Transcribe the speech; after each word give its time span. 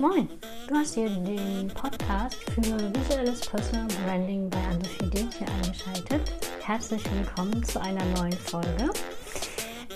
Moin, 0.00 0.28
du 0.66 0.74
hast 0.74 0.94
hier 0.94 1.08
den 1.08 1.68
Podcast 1.68 2.34
für 2.54 2.62
visuelles 2.62 3.40
Personal 3.42 3.86
Branding 4.04 4.50
bei 4.50 4.58
Anne-Sophie 4.68 5.28
hier 5.38 5.46
eingeschaltet. 5.62 6.32
Herzlich 6.60 7.04
willkommen 7.14 7.62
zu 7.62 7.80
einer 7.80 8.04
neuen 8.16 8.32
Folge. 8.32 8.90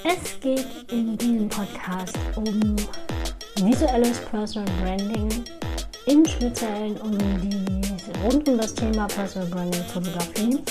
Es 0.04 0.38
geht 0.38 0.68
in 0.92 1.18
diesem 1.18 1.48
Podcast 1.48 2.16
um 2.36 2.76
visuelles 3.66 4.18
Personal 4.30 4.72
Branding, 4.80 5.44
im 6.06 6.24
Speziellen 6.24 6.96
um 6.98 7.18
die, 7.40 7.82
rund 8.22 8.48
um 8.48 8.58
das 8.58 8.72
Thema 8.74 9.08
Personal 9.08 9.48
Branding 9.48 9.84
Fotografie. 9.86 10.62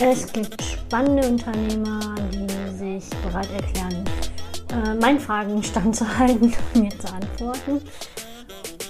Es 0.00 0.32
gibt 0.32 0.60
spannende 0.60 1.28
Unternehmer, 1.28 2.16
die 2.32 2.76
sich 2.76 3.08
bereit 3.20 3.48
erklären, 3.52 4.04
äh, 4.72 4.94
meinen 4.94 5.20
Fragen 5.20 5.62
standzuhalten 5.62 6.52
und 6.52 6.74
mir 6.82 6.90
zu 6.90 7.12
antworten. 7.12 7.80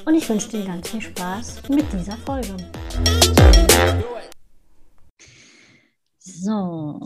Und 0.07 0.15
ich 0.15 0.27
wünsche 0.29 0.49
dir 0.49 0.65
ganz 0.65 0.89
viel 0.89 1.03
Spaß 1.03 1.69
mit 1.69 1.85
dieser 1.93 2.17
Folge. 2.17 2.57
So, 6.19 7.01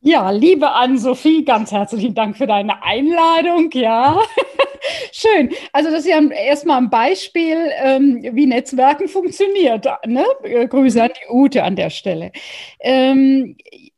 Ja, 0.00 0.30
liebe 0.30 0.70
Ann-Sophie, 0.70 1.44
ganz 1.44 1.72
herzlichen 1.72 2.14
Dank 2.14 2.36
für 2.36 2.46
deine 2.46 2.82
Einladung. 2.82 3.70
Ja, 3.72 4.20
schön. 5.12 5.50
Also 5.72 5.90
das 5.90 6.00
ist 6.00 6.10
ja 6.10 6.20
erstmal 6.22 6.76
ein 6.78 6.90
Beispiel, 6.90 7.56
ähm, 7.82 8.20
wie 8.32 8.46
Netzwerken 8.46 9.08
funktioniert. 9.08 9.86
Ne? 10.06 10.24
Grüße 10.68 11.02
an 11.02 11.10
die 11.10 11.32
Ute 11.32 11.64
an 11.64 11.74
der 11.74 11.90
Stelle. 11.90 12.32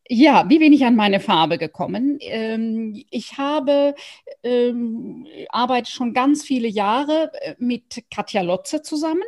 Ja, 0.08 0.48
wie 0.48 0.60
bin 0.60 0.72
ich 0.72 0.84
an 0.84 0.94
meine 0.94 1.18
Farbe 1.18 1.58
gekommen? 1.58 2.18
Ähm, 2.20 3.04
ich 3.10 3.38
habe 3.38 3.96
ähm, 4.44 5.26
arbeite 5.48 5.90
schon 5.90 6.12
ganz 6.12 6.44
viele 6.44 6.68
Jahre 6.68 7.32
äh, 7.40 7.56
mit 7.58 8.04
Katja 8.10 8.42
Lotze 8.42 8.82
zusammen. 8.82 9.24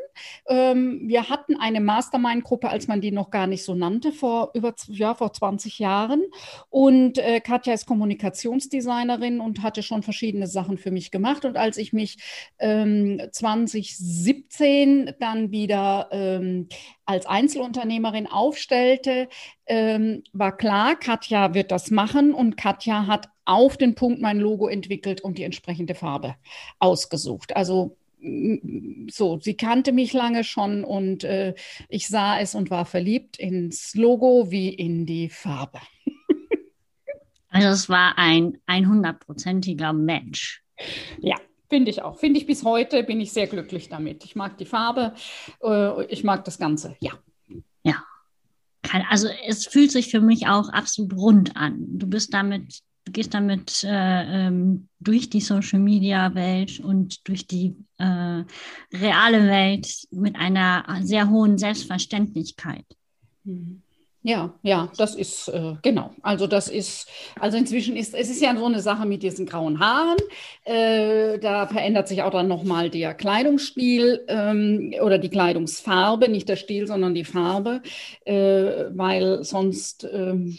Ähm, 0.47 1.01
wir 1.07 1.29
hatten 1.29 1.57
eine 1.57 1.81
Mastermind-Gruppe, 1.81 2.69
als 2.69 2.87
man 2.87 3.01
die 3.01 3.11
noch 3.11 3.31
gar 3.31 3.49
nicht 3.49 3.65
so 3.65 3.75
nannte, 3.75 4.13
vor 4.13 4.51
über 4.55 4.73
ja, 4.89 5.15
vor 5.15 5.33
20 5.33 5.81
Jahren. 5.81 6.23
Und 6.71 7.19
äh, 7.19 7.41
Katja 7.41 7.75
ist 7.75 7.87
Kommunikationsdesignerin 7.87 9.41
und 9.41 9.63
hatte 9.63 9.83
schon 9.83 10.05
verschiedene 10.05 10.47
Sachen 10.47 10.79
für 10.79 10.93
mich 10.93 11.11
gemacht. 11.11 11.45
Und 11.45 11.57
als 11.57 11.77
ich 11.77 11.93
mich 11.93 12.19
2017 12.59 15.09
ähm, 15.09 15.15
dann 15.19 15.51
wieder 15.51 16.09
ähm, 16.13 16.69
als 17.09 17.25
Einzelunternehmerin 17.25 18.27
aufstellte, 18.27 19.29
ähm, 19.67 20.23
war 20.35 20.55
klar, 20.55 20.95
Katja 20.95 21.55
wird 21.55 21.73
das 21.73 21.91
machen 21.91 22.35
und 22.35 22.59
Katja 22.59 23.07
hat 23.07 23.31
auf 23.47 23.79
den 23.79 23.95
Punkt 23.95 24.21
mein 24.21 24.39
Logo 24.39 24.69
entwickelt 24.69 25.23
und 25.23 25.39
die 25.39 25.45
entsprechende 25.45 25.95
Farbe 25.95 26.37
ausgesucht. 26.79 27.57
Also 27.57 27.97
so, 29.11 29.39
sie 29.41 29.57
kannte 29.57 29.93
mich 29.93 30.13
lange 30.13 30.45
schon 30.45 30.85
und 30.85 31.25
äh, 31.25 31.55
ich 31.89 32.09
sah 32.09 32.39
es 32.41 32.55
und 32.55 32.71
war 32.71 32.85
verliebt 32.85 33.39
ins 33.39 33.95
Logo 33.95 34.51
wie 34.51 34.69
in 34.69 35.07
die 35.07 35.31
Farbe. 35.31 35.81
also 37.49 37.69
es 37.69 37.89
war 37.89 38.19
ein 38.19 38.59
100-prozentiger 38.67 39.95
Match. 39.95 40.63
Ja, 41.21 41.37
Finde 41.69 41.91
ich 41.91 42.03
auch. 42.03 42.19
Finde 42.19 42.41
ich 42.41 42.47
bis 42.47 42.65
heute, 42.65 43.03
bin 43.03 43.21
ich 43.21 43.33
sehr 43.33 43.47
glücklich 43.47 43.89
damit. 43.89 44.25
Ich 44.25 44.35
mag 44.35 44.57
die 44.57 44.65
Farbe, 44.65 45.15
äh, 45.63 46.05
ich 46.07 46.25
mag 46.25 46.45
das 46.45 46.59
Ganze, 46.59 46.97
ja. 47.01 47.13
Ja. 47.83 48.05
Also 49.11 49.29
es 49.47 49.67
fühlt 49.67 49.91
sich 49.91 50.11
für 50.11 50.21
mich 50.21 50.47
auch 50.47 50.71
absolut 50.71 51.15
rund 51.15 51.57
an. 51.57 51.99
Du 51.99 52.07
bist 52.07 52.33
damit, 52.33 52.81
du 53.05 53.13
gehst 53.13 53.35
damit 53.35 53.85
äh, 53.85 54.47
ähm, 54.47 54.89
durch 54.99 55.29
die 55.29 55.41
Social 55.41 55.79
Media 55.79 56.35
Welt 56.35 56.81
und 56.81 57.29
durch 57.29 57.47
die 57.47 57.77
äh, 57.99 58.45
reale 58.93 59.47
Welt 59.47 60.07
mit 60.11 60.37
einer 60.37 61.01
sehr 61.03 61.29
hohen 61.29 61.59
Selbstverständlichkeit. 61.59 62.87
Mhm. 63.45 63.83
Ja, 64.29 64.53
ja, 64.63 64.93
das 64.99 65.15
ist 65.15 65.49
äh, 65.49 65.77
genau. 65.81 66.11
Also 66.21 66.47
das 66.47 66.69
ist, 66.69 67.09
also 67.41 67.57
inzwischen 67.57 67.97
ist, 67.97 68.15
es 68.15 68.29
ist 68.29 68.43
ja 68.43 68.55
so 68.55 68.67
eine 68.67 68.81
Sache 68.81 69.07
mit 69.07 69.23
diesen 69.23 69.47
grauen 69.47 69.81
Haaren. 69.81 70.19
Äh, 70.65 71.39
da 71.39 71.67
verändert 71.67 72.09
sich 72.09 72.23
auch 72.23 72.31
dann 72.31 72.47
nochmal 72.47 72.91
der 72.91 73.15
Kleidungsstil 73.15 74.27
ähm, 74.29 74.93
oder 75.01 75.17
die 75.17 75.31
Kleidungsfarbe, 75.31 76.29
nicht 76.29 76.47
der 76.51 76.57
Stil, 76.57 76.87
sondern 76.87 77.15
die 77.15 77.25
Farbe, 77.25 77.81
äh, 78.27 78.85
weil 78.91 79.45
sonst 79.45 80.07
ähm, 80.13 80.59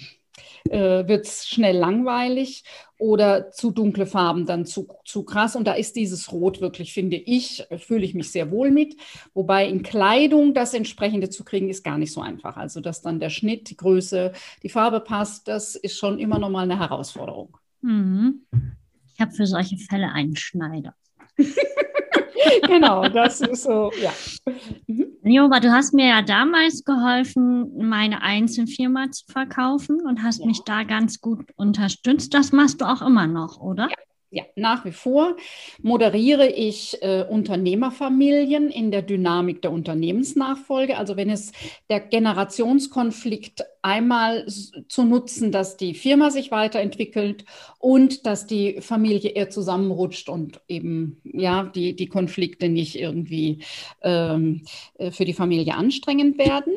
äh, 0.69 1.07
wird 1.07 1.25
es 1.25 1.47
schnell 1.47 1.77
langweilig 1.77 2.63
oder 2.97 3.51
zu 3.51 3.71
dunkle 3.71 4.05
Farben 4.05 4.45
dann 4.45 4.65
zu, 4.65 4.87
zu 5.05 5.23
krass. 5.23 5.55
Und 5.55 5.65
da 5.65 5.73
ist 5.73 5.95
dieses 5.95 6.31
Rot 6.31 6.61
wirklich, 6.61 6.93
finde 6.93 7.15
ich, 7.15 7.65
fühle 7.77 8.05
ich 8.05 8.13
mich 8.13 8.31
sehr 8.31 8.51
wohl 8.51 8.71
mit. 8.71 8.95
Wobei 9.33 9.67
in 9.67 9.83
Kleidung 9.83 10.53
das 10.53 10.73
entsprechende 10.73 11.29
zu 11.29 11.43
kriegen, 11.43 11.69
ist 11.69 11.83
gar 11.83 11.97
nicht 11.97 12.11
so 12.11 12.21
einfach. 12.21 12.57
Also, 12.57 12.81
dass 12.81 13.01
dann 13.01 13.19
der 13.19 13.29
Schnitt, 13.29 13.69
die 13.69 13.77
Größe, 13.77 14.33
die 14.63 14.69
Farbe 14.69 14.99
passt, 14.99 15.47
das 15.47 15.75
ist 15.75 15.97
schon 15.97 16.19
immer 16.19 16.39
noch 16.39 16.49
mal 16.49 16.63
eine 16.63 16.79
Herausforderung. 16.79 17.57
Mhm. 17.81 18.45
Ich 19.13 19.21
habe 19.21 19.31
für 19.31 19.47
solche 19.47 19.77
Fälle 19.77 20.11
einen 20.11 20.35
Schneider. 20.35 20.93
genau, 22.67 23.07
das 23.07 23.41
ist 23.41 23.63
so, 23.63 23.91
ja. 24.01 24.11
Mhm. 24.87 25.07
Du 25.23 25.71
hast 25.71 25.93
mir 25.93 26.07
ja 26.07 26.21
damals 26.21 26.83
geholfen, 26.83 27.87
meine 27.87 28.21
Einzelfirma 28.21 29.11
zu 29.11 29.25
verkaufen 29.27 30.01
und 30.01 30.23
hast 30.23 30.39
ja. 30.39 30.45
mich 30.45 30.61
da 30.63 30.83
ganz 30.83 31.21
gut 31.21 31.45
unterstützt. 31.55 32.33
Das 32.33 32.51
machst 32.51 32.81
du 32.81 32.85
auch 32.85 33.01
immer 33.01 33.27
noch, 33.27 33.59
oder? 33.59 33.89
Ja. 33.89 33.95
Ja, 34.31 34.43
nach 34.55 34.85
wie 34.85 34.91
vor 34.91 35.37
moderiere 35.81 36.47
ich 36.47 37.01
äh, 37.01 37.25
Unternehmerfamilien 37.27 38.69
in 38.69 38.91
der 38.91 39.01
Dynamik 39.01 39.63
der 39.63 39.71
Unternehmensnachfolge. 39.71 40.97
Also 40.97 41.17
wenn 41.17 41.31
es 41.31 41.51
der 41.89 41.99
Generationskonflikt 41.99 43.63
einmal 43.81 44.45
zu 44.87 45.03
nutzen, 45.03 45.51
dass 45.51 45.77
die 45.77 45.95
Firma 45.95 46.29
sich 46.29 46.51
weiterentwickelt 46.51 47.45
und 47.79 48.27
dass 48.27 48.45
die 48.45 48.81
Familie 48.81 49.31
eher 49.31 49.49
zusammenrutscht 49.49 50.29
und 50.29 50.61
eben 50.67 51.19
ja 51.23 51.63
die, 51.63 51.95
die 51.95 52.07
Konflikte 52.07 52.69
nicht 52.69 52.99
irgendwie 52.99 53.63
ähm, 54.03 54.61
äh, 54.99 55.09
für 55.09 55.25
die 55.25 55.33
Familie 55.33 55.73
anstrengend 55.73 56.37
werden. 56.37 56.73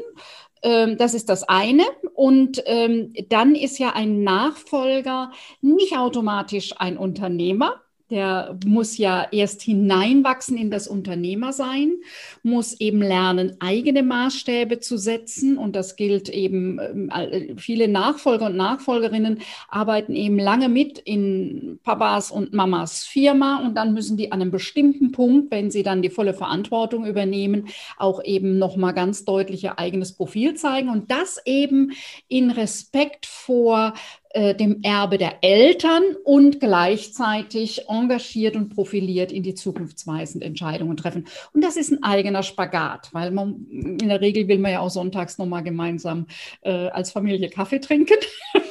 Ähm, 0.63 0.97
das 0.97 1.15
ist 1.15 1.29
das 1.29 1.45
eine. 1.45 1.85
Und 2.15 2.63
ähm, 2.67 3.13
dann 3.29 3.55
ist 3.55 3.79
ja 3.79 3.91
ein 3.95 4.23
Nachfolger 4.23 5.33
nicht 5.61 5.97
automatisch 5.97 6.75
ein 6.79 6.97
Unternehmer, 6.97 7.82
der 8.13 8.59
muss 8.67 8.99
ja 8.99 9.27
erst 9.33 9.63
hineinwachsen 9.63 10.59
in 10.59 10.71
das 10.71 10.87
Unternehmersein, 10.87 11.95
muss 12.43 12.79
eben 12.79 13.01
lernen, 13.01 13.57
eigene 13.59 14.03
Maßstäbe 14.03 14.81
zu 14.81 14.99
setzen. 14.99 15.57
Und 15.57 15.75
das 15.75 15.97
gilt 15.97 16.29
eben, 16.29 16.79
ähm, 16.79 17.57
viele 17.57 17.89
Nachfolger 17.89 18.47
und 18.47 18.57
Nachfolgerinnen 18.57 19.41
arbeiten 19.69 20.15
eben 20.15 20.39
lange 20.39 20.69
mit 20.69 20.99
in 20.99 21.81
Papas 21.83 22.31
und 22.31 22.53
Mamas 22.53 23.05
Firma. 23.05 23.65
Und 23.65 23.77
dann 23.77 23.95
müssen 23.95 24.19
die 24.19 24.31
an 24.31 24.43
einem 24.43 24.51
bestimmten 24.51 25.11
Punkt, 25.11 25.51
wenn 25.51 25.71
sie 25.71 25.83
dann 25.83 26.03
die 26.03 26.11
volle 26.11 26.35
Verantwortung 26.35 27.07
übernehmen, 27.07 27.69
auch 27.97 28.23
eben 28.23 28.59
nochmal 28.59 28.93
ganz 28.93 29.25
deutlich 29.25 29.65
ihr 29.65 29.79
eigenes 29.79 30.13
Profil 30.13 30.55
zeigen. 30.55 30.91
Und 30.91 31.11
das 31.11 31.41
eben 31.47 31.93
in 32.29 32.51
Respekt 32.51 33.25
vor 33.25 33.95
äh, 34.35 34.55
dem 34.55 34.81
Erbe 34.83 35.19
der 35.19 35.43
Eltern 35.43 36.03
und 36.25 36.61
gleichzeitig 36.61 37.89
engagiert 37.89 38.57
und 38.57 38.71
profiliert 38.71 39.33
in 39.33 39.43
die 39.43 39.55
zukunftsweisenden 39.55 40.49
Entscheidungen 40.49 40.97
treffen. 40.97 41.27
Und 41.53 41.63
das 41.63 41.77
ist 41.77 41.93
ein 41.93 42.03
eigener 42.03 42.43
Spagat, 42.43 43.11
weil 43.13 43.31
man 43.31 43.67
in 43.71 44.09
der 44.09 44.21
Regel 44.21 44.49
will 44.49 44.59
man 44.59 44.73
ja 44.73 44.81
auch 44.81 44.91
sonntags 44.91 45.39
nochmal 45.39 45.63
gemeinsam 45.63 46.27
äh, 46.63 46.89
als 46.89 47.11
Familie 47.11 47.51
Kaffee 47.51 47.81
trinken. 47.81 48.17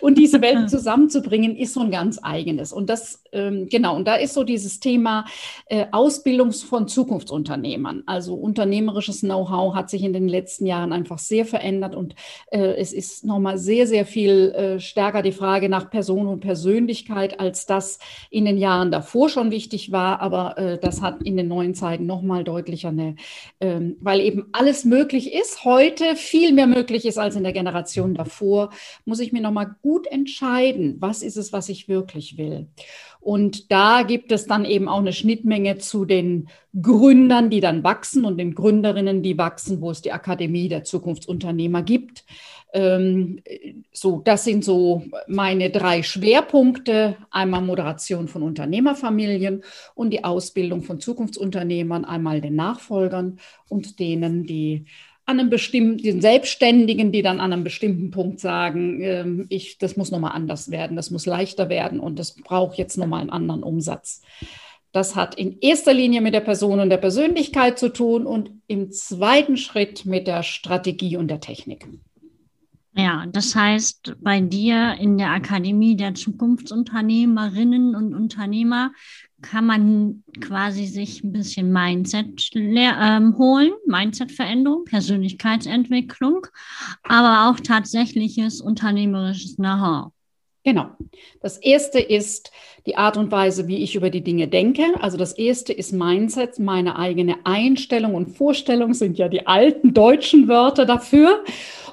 Und 0.00 0.18
diese 0.18 0.40
Welt 0.40 0.70
zusammenzubringen, 0.70 1.56
ist 1.56 1.74
so 1.74 1.80
ein 1.80 1.90
ganz 1.90 2.18
eigenes. 2.22 2.72
Und 2.72 2.90
das, 2.90 3.22
ähm, 3.32 3.68
genau, 3.68 3.96
und 3.96 4.06
da 4.06 4.16
ist 4.16 4.34
so 4.34 4.44
dieses 4.44 4.80
Thema 4.80 5.26
äh, 5.66 5.86
Ausbildung 5.92 6.52
von 6.52 6.88
Zukunftsunternehmern. 6.88 8.02
Also 8.06 8.34
unternehmerisches 8.34 9.20
Know-how 9.20 9.74
hat 9.74 9.90
sich 9.90 10.02
in 10.02 10.12
den 10.12 10.28
letzten 10.28 10.66
Jahren 10.66 10.92
einfach 10.92 11.18
sehr 11.18 11.44
verändert 11.44 11.94
und 11.94 12.14
äh, 12.50 12.74
es 12.76 12.92
ist 12.92 13.24
nochmal 13.24 13.58
sehr, 13.58 13.86
sehr 13.86 14.06
viel 14.06 14.50
äh, 14.50 14.80
stärker 14.80 15.22
die 15.22 15.32
Frage 15.32 15.68
nach 15.68 15.90
Person 15.90 16.26
und 16.26 16.40
Persönlichkeit, 16.40 17.40
als 17.40 17.66
das 17.66 17.98
in 18.30 18.44
den 18.44 18.58
Jahren 18.58 18.90
davor 18.90 19.28
schon 19.28 19.50
wichtig 19.50 19.92
war. 19.92 20.20
Aber 20.20 20.58
äh, 20.58 20.78
das 20.78 21.02
hat 21.02 21.22
in 21.22 21.36
den 21.36 21.48
neuen 21.48 21.74
Zeiten 21.74 22.06
nochmal 22.06 22.44
deutlicher 22.44 22.88
eine, 22.88 23.16
ähm, 23.60 23.96
weil 24.00 24.20
eben 24.20 24.46
alles 24.52 24.84
möglich 24.84 25.32
ist, 25.34 25.64
heute 25.64 26.16
viel 26.16 26.52
mehr 26.52 26.66
möglich 26.66 27.04
ist 27.04 27.18
als 27.18 27.36
in 27.36 27.42
der 27.42 27.52
Generation 27.52 28.14
davor, 28.14 28.70
muss 29.04 29.20
ich 29.20 29.32
mir 29.32 29.42
nochmal 29.42 29.65
gut 29.66 30.06
entscheiden, 30.06 30.96
was 31.00 31.22
ist 31.22 31.36
es, 31.36 31.52
was 31.52 31.68
ich 31.68 31.88
wirklich 31.88 32.38
will. 32.38 32.68
Und 33.20 33.72
da 33.72 34.02
gibt 34.02 34.30
es 34.30 34.46
dann 34.46 34.64
eben 34.64 34.88
auch 34.88 35.00
eine 35.00 35.12
Schnittmenge 35.12 35.78
zu 35.78 36.04
den 36.04 36.48
Gründern, 36.80 37.50
die 37.50 37.58
dann 37.58 37.82
wachsen 37.82 38.24
und 38.24 38.38
den 38.38 38.54
Gründerinnen, 38.54 39.22
die 39.22 39.36
wachsen, 39.36 39.80
wo 39.80 39.90
es 39.90 40.00
die 40.00 40.12
Akademie 40.12 40.68
der 40.68 40.84
Zukunftsunternehmer 40.84 41.82
gibt. 41.82 42.24
Ähm, 42.72 43.40
so, 43.90 44.20
das 44.24 44.44
sind 44.44 44.64
so 44.64 45.02
meine 45.26 45.70
drei 45.70 46.02
Schwerpunkte. 46.04 47.16
Einmal 47.30 47.62
Moderation 47.62 48.28
von 48.28 48.42
Unternehmerfamilien 48.42 49.64
und 49.94 50.10
die 50.10 50.22
Ausbildung 50.22 50.82
von 50.82 51.00
Zukunftsunternehmern, 51.00 52.04
einmal 52.04 52.40
den 52.40 52.54
Nachfolgern 52.54 53.40
und 53.68 53.98
denen, 53.98 54.44
die 54.44 54.84
an 55.26 55.40
einem 55.40 55.50
bestimmten, 55.50 55.98
den 55.98 56.20
Selbstständigen, 56.20 57.10
die 57.10 57.22
dann 57.22 57.40
an 57.40 57.52
einem 57.52 57.64
bestimmten 57.64 58.12
Punkt 58.12 58.38
sagen, 58.40 59.02
äh, 59.02 59.26
ich, 59.48 59.76
das 59.78 59.96
muss 59.96 60.12
nochmal 60.12 60.32
anders 60.32 60.70
werden, 60.70 60.96
das 60.96 61.10
muss 61.10 61.26
leichter 61.26 61.68
werden 61.68 61.98
und 61.98 62.18
das 62.18 62.36
braucht 62.36 62.78
jetzt 62.78 62.96
nochmal 62.96 63.20
einen 63.20 63.30
anderen 63.30 63.64
Umsatz. 63.64 64.22
Das 64.92 65.16
hat 65.16 65.34
in 65.34 65.58
erster 65.60 65.92
Linie 65.92 66.20
mit 66.20 66.32
der 66.32 66.40
Person 66.40 66.80
und 66.80 66.88
der 66.90 66.96
Persönlichkeit 66.96 67.78
zu 67.78 67.92
tun 67.92 68.24
und 68.24 68.52
im 68.68 68.92
zweiten 68.92 69.56
Schritt 69.56 70.06
mit 70.06 70.26
der 70.26 70.42
Strategie 70.42 71.16
und 71.16 71.28
der 71.28 71.40
Technik. 71.40 71.86
Ja, 72.98 73.26
das 73.30 73.54
heißt, 73.54 74.16
bei 74.20 74.40
dir 74.40 74.96
in 74.98 75.18
der 75.18 75.30
Akademie 75.32 75.96
der 75.96 76.14
Zukunftsunternehmerinnen 76.14 77.94
und 77.94 78.14
Unternehmer 78.14 78.92
kann 79.42 79.66
man 79.66 80.24
quasi 80.40 80.86
sich 80.86 81.22
ein 81.22 81.32
bisschen 81.32 81.70
Mindset 81.70 82.50
ähm, 82.54 83.36
holen, 83.36 83.72
Mindset-Veränderung, 83.86 84.84
Persönlichkeitsentwicklung, 84.84 86.46
aber 87.02 87.50
auch 87.50 87.60
tatsächliches 87.60 88.62
unternehmerisches 88.62 89.56
Know-how. 89.56 90.12
Genau. 90.64 90.88
Das 91.40 91.58
erste 91.58 92.00
ist 92.00 92.50
die 92.86 92.96
Art 92.96 93.16
und 93.16 93.30
Weise, 93.30 93.68
wie 93.68 93.84
ich 93.84 93.94
über 93.94 94.10
die 94.10 94.24
Dinge 94.24 94.48
denke. 94.48 94.82
Also 95.00 95.16
das 95.16 95.32
erste 95.32 95.72
ist 95.72 95.92
Mindset, 95.92 96.58
meine 96.58 96.98
eigene 96.98 97.36
Einstellung 97.44 98.14
und 98.16 98.36
Vorstellung 98.36 98.92
sind 98.92 99.16
ja 99.16 99.28
die 99.28 99.46
alten 99.46 99.94
deutschen 99.94 100.48
Wörter 100.48 100.84
dafür. 100.84 101.44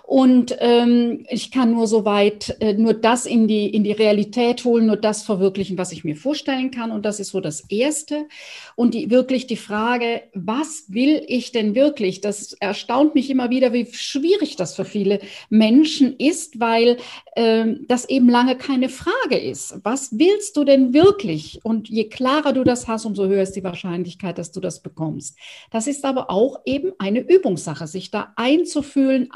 Und 0.05 0.57
ähm, 0.59 1.25
ich 1.29 1.49
kann 1.49 1.71
nur 1.71 1.87
so 1.87 2.03
weit, 2.03 2.57
äh, 2.59 2.73
nur 2.73 2.93
das 2.93 3.25
in 3.25 3.47
die, 3.47 3.67
in 3.69 3.85
die 3.85 3.93
Realität 3.93 4.65
holen, 4.65 4.87
nur 4.87 4.97
das 4.97 5.23
verwirklichen, 5.23 5.77
was 5.77 5.93
ich 5.93 6.03
mir 6.03 6.17
vorstellen 6.17 6.71
kann. 6.71 6.91
Und 6.91 7.05
das 7.05 7.21
ist 7.21 7.29
so 7.29 7.39
das 7.39 7.61
Erste. 7.69 8.27
Und 8.75 8.93
die, 8.93 9.09
wirklich 9.09 9.47
die 9.47 9.55
Frage, 9.55 10.23
was 10.33 10.85
will 10.89 11.23
ich 11.27 11.53
denn 11.53 11.73
wirklich? 11.73 12.19
Das 12.19 12.51
erstaunt 12.53 13.15
mich 13.15 13.29
immer 13.29 13.49
wieder, 13.49 13.71
wie 13.71 13.87
schwierig 13.91 14.57
das 14.57 14.75
für 14.75 14.83
viele 14.85 15.19
Menschen 15.49 16.15
ist, 16.17 16.59
weil 16.59 16.97
ähm, 17.37 17.85
das 17.87 18.07
eben 18.09 18.29
lange 18.29 18.57
keine 18.57 18.89
Frage 18.89 19.37
ist. 19.37 19.79
Was 19.83 20.19
willst 20.19 20.57
du 20.57 20.65
denn 20.65 20.93
wirklich? 20.93 21.61
Und 21.63 21.87
je 21.87 22.09
klarer 22.09 22.51
du 22.51 22.65
das 22.65 22.87
hast, 22.87 23.05
umso 23.05 23.27
höher 23.27 23.41
ist 23.41 23.55
die 23.55 23.63
Wahrscheinlichkeit, 23.63 24.37
dass 24.37 24.51
du 24.51 24.59
das 24.59 24.81
bekommst. 24.81 25.37
Das 25.71 25.87
ist 25.87 26.03
aber 26.03 26.29
auch 26.29 26.59
eben 26.65 26.91
eine 26.99 27.21
Übungssache, 27.21 27.87
sich 27.87 28.11
da 28.11 28.33
einzufühlen, 28.35 29.29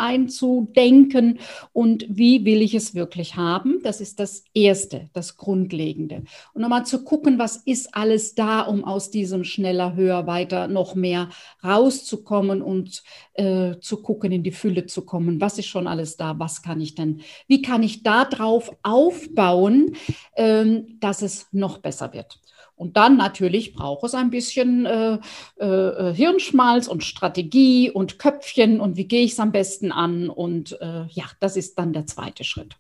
denken 0.66 1.40
und 1.74 2.06
wie 2.10 2.46
will 2.46 2.62
ich 2.62 2.74
es 2.74 2.96
wirklich 2.96 3.36
haben. 3.36 3.82
Das 3.84 4.02
ist 4.02 4.20
das 4.20 4.44
Erste, 4.54 5.10
das 5.14 5.38
Grundlegende. 5.38 6.24
Und 6.54 6.62
nochmal 6.62 6.86
zu 6.86 7.04
gucken, 7.04 7.40
was 7.40 7.58
ist 7.58 7.96
alles 7.96 8.36
da, 8.36 8.62
um 8.62 8.84
aus 8.84 9.12
diesem 9.12 9.44
schneller, 9.44 9.96
höher, 9.96 10.28
weiter 10.28 10.68
noch 10.68 10.96
mehr 10.96 11.30
rauszukommen 11.64 12.62
und 12.62 13.04
äh, 13.34 13.76
zu 13.80 14.02
gucken, 14.02 14.32
in 14.32 14.44
die 14.44 14.52
Fülle 14.52 14.86
zu 14.86 15.06
kommen. 15.06 15.42
Was 15.42 15.58
ist 15.58 15.68
schon 15.68 15.88
alles 15.88 16.18
da? 16.18 16.38
Was 16.40 16.62
kann 16.62 16.82
ich 16.82 16.96
denn? 16.96 17.22
Wie 17.48 17.62
kann 17.62 17.84
ich 17.84 18.04
darauf 18.04 18.76
aufbauen, 18.84 19.96
ähm, 20.36 20.98
dass 21.00 21.22
es 21.22 21.48
noch 21.52 21.80
besser 21.80 22.14
wird? 22.14 22.40
Und 22.78 22.96
dann 22.96 23.18
natürlich 23.18 23.74
braucht 23.74 24.04
es 24.06 24.14
ein 24.14 24.30
bisschen 24.30 24.86
äh, 24.86 25.18
äh, 25.58 26.14
Hirnschmalz 26.14 26.88
und 26.88 27.04
Strategie 27.04 27.90
und 27.90 28.20
Köpfchen 28.20 28.80
und 28.80 28.96
wie 28.98 29.08
gehe 29.08 29.24
ich 29.24 29.32
es 29.32 29.40
am 29.40 29.52
besten 29.52 29.92
an. 29.92 30.30
Und 30.30 30.80
äh, 30.80 31.08
ja, 31.08 31.26
das 31.40 31.58
ist 31.58 31.78
dann 31.80 31.92
der 31.92 32.06
zweite 32.06 32.44
Schritt. 32.44 32.76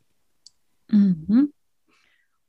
Mhm. 0.89 1.51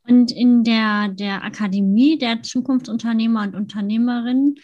Und 0.07 0.31
in 0.31 0.63
der, 0.63 1.09
der 1.09 1.43
Akademie 1.43 2.19
der 2.19 2.43
Zukunftsunternehmer 2.43 3.43
und 3.43 3.55
Unternehmerinnen, 3.55 4.57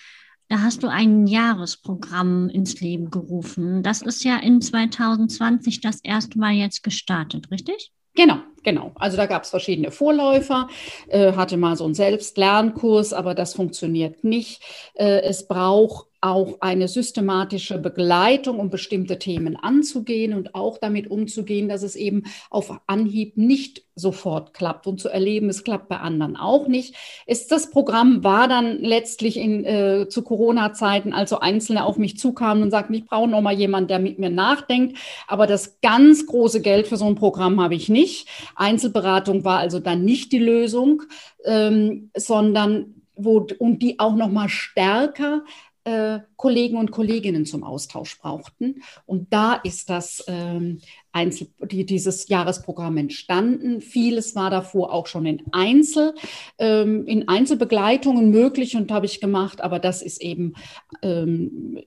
da 0.49 0.61
hast 0.61 0.83
du 0.83 0.89
ein 0.89 1.27
Jahresprogramm 1.27 2.51
ins 2.51 2.81
Leben 2.81 3.11
gerufen. 3.11 3.83
Das 3.83 4.03
ist 4.03 4.25
ja 4.25 4.37
in 4.37 4.61
2020 4.61 5.81
das 5.81 6.01
erste 6.03 6.39
Mal 6.39 6.53
jetzt 6.53 6.83
gestartet, 6.83 7.51
richtig? 7.51 7.93
Genau, 8.17 8.37
genau. 8.63 8.93
Also 8.95 9.17
da 9.17 9.27
gab 9.27 9.43
es 9.43 9.51
verschiedene 9.51 9.91
Vorläufer, 9.91 10.69
äh, 11.09 11.33
hatte 11.33 11.57
mal 11.57 11.77
so 11.77 11.85
einen 11.85 11.95
Selbstlernkurs, 11.95 13.13
aber 13.13 13.35
das 13.35 13.55
funktioniert 13.55 14.23
nicht. 14.23 14.63
Äh, 14.95 15.23
es 15.23 15.49
braucht 15.49 16.07
auch 16.25 16.57
eine 16.61 16.89
systematische 16.89 17.77
Begleitung, 17.77 18.59
um 18.59 18.71
bestimmte 18.71 19.19
Themen 19.19 19.57
anzugehen 19.57 20.33
und 20.33 20.55
auch 20.55 20.79
damit 20.79 21.11
umzugehen, 21.11 21.69
dass 21.69 21.83
es 21.83 21.97
eben 21.97 22.23
auf 22.49 22.73
Anhieb 22.87 23.37
nicht 23.37 23.83
sofort 23.95 24.55
klappt 24.55 24.87
und 24.87 24.99
zu 24.99 25.11
erleben, 25.11 25.51
es 25.51 25.65
klappt 25.65 25.89
bei 25.89 25.99
anderen 25.99 26.37
auch 26.39 26.67
nicht. 26.67 26.95
Ist 27.27 27.53
das 27.53 27.71
Programm 27.71 28.25
war 28.25 28.49
dann 28.49 28.79
letztlich 28.79 29.37
in, 29.37 29.67
äh, 29.67 30.09
zu 30.09 30.23
Corona-Zeiten, 30.23 31.13
also 31.13 31.41
Einzelne 31.41 31.85
auf 31.85 31.99
mich 31.99 32.19
zukamen 32.19 32.63
und 32.63 32.71
sagten, 32.71 32.95
ich 32.95 33.05
brauche 33.05 33.29
noch 33.29 33.43
mal 33.43 33.53
jemanden, 33.53 33.89
der 33.89 33.99
mit 33.99 34.19
mir 34.19 34.31
nachdenkt. 34.31 34.97
Aber 35.29 35.47
das 35.47 35.79
ganz 35.83 36.25
große 36.25 36.63
Geld 36.63 36.87
für 36.87 36.97
so 36.97 37.05
ein 37.05 37.17
Programm 37.17 37.61
habe 37.61 37.75
ich 37.75 37.91
nicht. 37.91 38.29
Einzelberatung 38.57 39.45
war 39.45 39.59
also 39.59 39.79
dann 39.79 40.07
nicht 40.07 40.33
die 40.33 40.39
Lösung, 40.39 41.03
ähm, 41.45 42.11
sondern 42.17 42.95
wo, 43.17 43.47
und 43.59 43.81
die 43.81 44.01
auch 44.01 44.15
noch 44.17 44.31
mal 44.31 44.49
stärker 44.49 45.45
äh, 45.85 46.21
Kollegen 46.37 46.77
und 46.77 46.91
Kolleginnen 46.91 47.47
zum 47.47 47.63
Austausch 47.63 48.19
brauchten. 48.19 48.83
Und 49.07 49.33
da 49.33 49.55
ist 49.55 49.91
das 49.91 50.25
ähm, 50.27 50.81
Einzel 51.13 51.49
die, 51.61 51.87
dieses 51.87 52.29
Jahresprogramm 52.29 52.97
entstanden. 52.97 53.81
Vieles 53.81 54.35
war 54.35 54.51
davor 54.51 54.93
auch 54.93 55.07
schon 55.07 55.27
in 55.27 55.43
Einzel, 55.53 56.15
ähm, 56.59 57.07
in 57.07 57.29
Einzelbegleitungen 57.29 58.31
möglich 58.31 58.77
und 58.77 58.91
habe 58.91 59.07
ich 59.07 59.21
gemacht, 59.21 59.61
aber 59.61 59.79
das 59.79 60.03
ist 60.03 60.21
eben 60.21 60.55
ähm, 61.03 61.79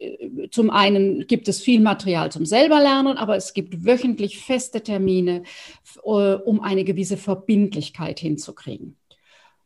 zum 0.52 0.70
einen 0.70 1.28
gibt 1.28 1.48
es 1.48 1.62
viel 1.62 1.82
Material 1.82 2.32
zum 2.32 2.46
selberlernen, 2.46 3.18
aber 3.18 3.36
es 3.36 3.54
gibt 3.54 3.86
wöchentlich 3.86 4.40
feste 4.40 4.82
Termine, 4.82 5.44
äh, 6.04 6.10
um 6.10 6.62
eine 6.62 6.84
gewisse 6.84 7.18
Verbindlichkeit 7.18 8.20
hinzukriegen. 8.20 8.96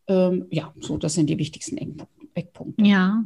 Ähm, 0.08 0.48
ja, 0.50 0.74
so 0.80 0.98
das 0.98 1.14
sind 1.14 1.30
die 1.30 1.38
wichtigsten 1.38 1.78
Eckpunkte. 2.34 2.84
Ja, 2.84 3.24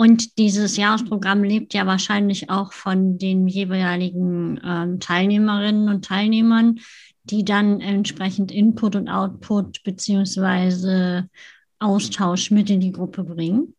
und 0.00 0.38
dieses 0.38 0.78
Jahresprogramm 0.78 1.44
lebt 1.44 1.74
ja 1.74 1.84
wahrscheinlich 1.84 2.48
auch 2.48 2.72
von 2.72 3.18
den 3.18 3.46
jeweiligen 3.46 4.58
ähm, 4.64 4.98
Teilnehmerinnen 4.98 5.90
und 5.90 6.06
Teilnehmern, 6.06 6.80
die 7.24 7.44
dann 7.44 7.82
entsprechend 7.82 8.50
Input 8.50 8.96
und 8.96 9.10
Output 9.10 9.82
beziehungsweise 9.82 11.28
Austausch 11.80 12.50
mit 12.50 12.70
in 12.70 12.80
die 12.80 12.92
Gruppe 12.92 13.24
bringen. 13.24 13.74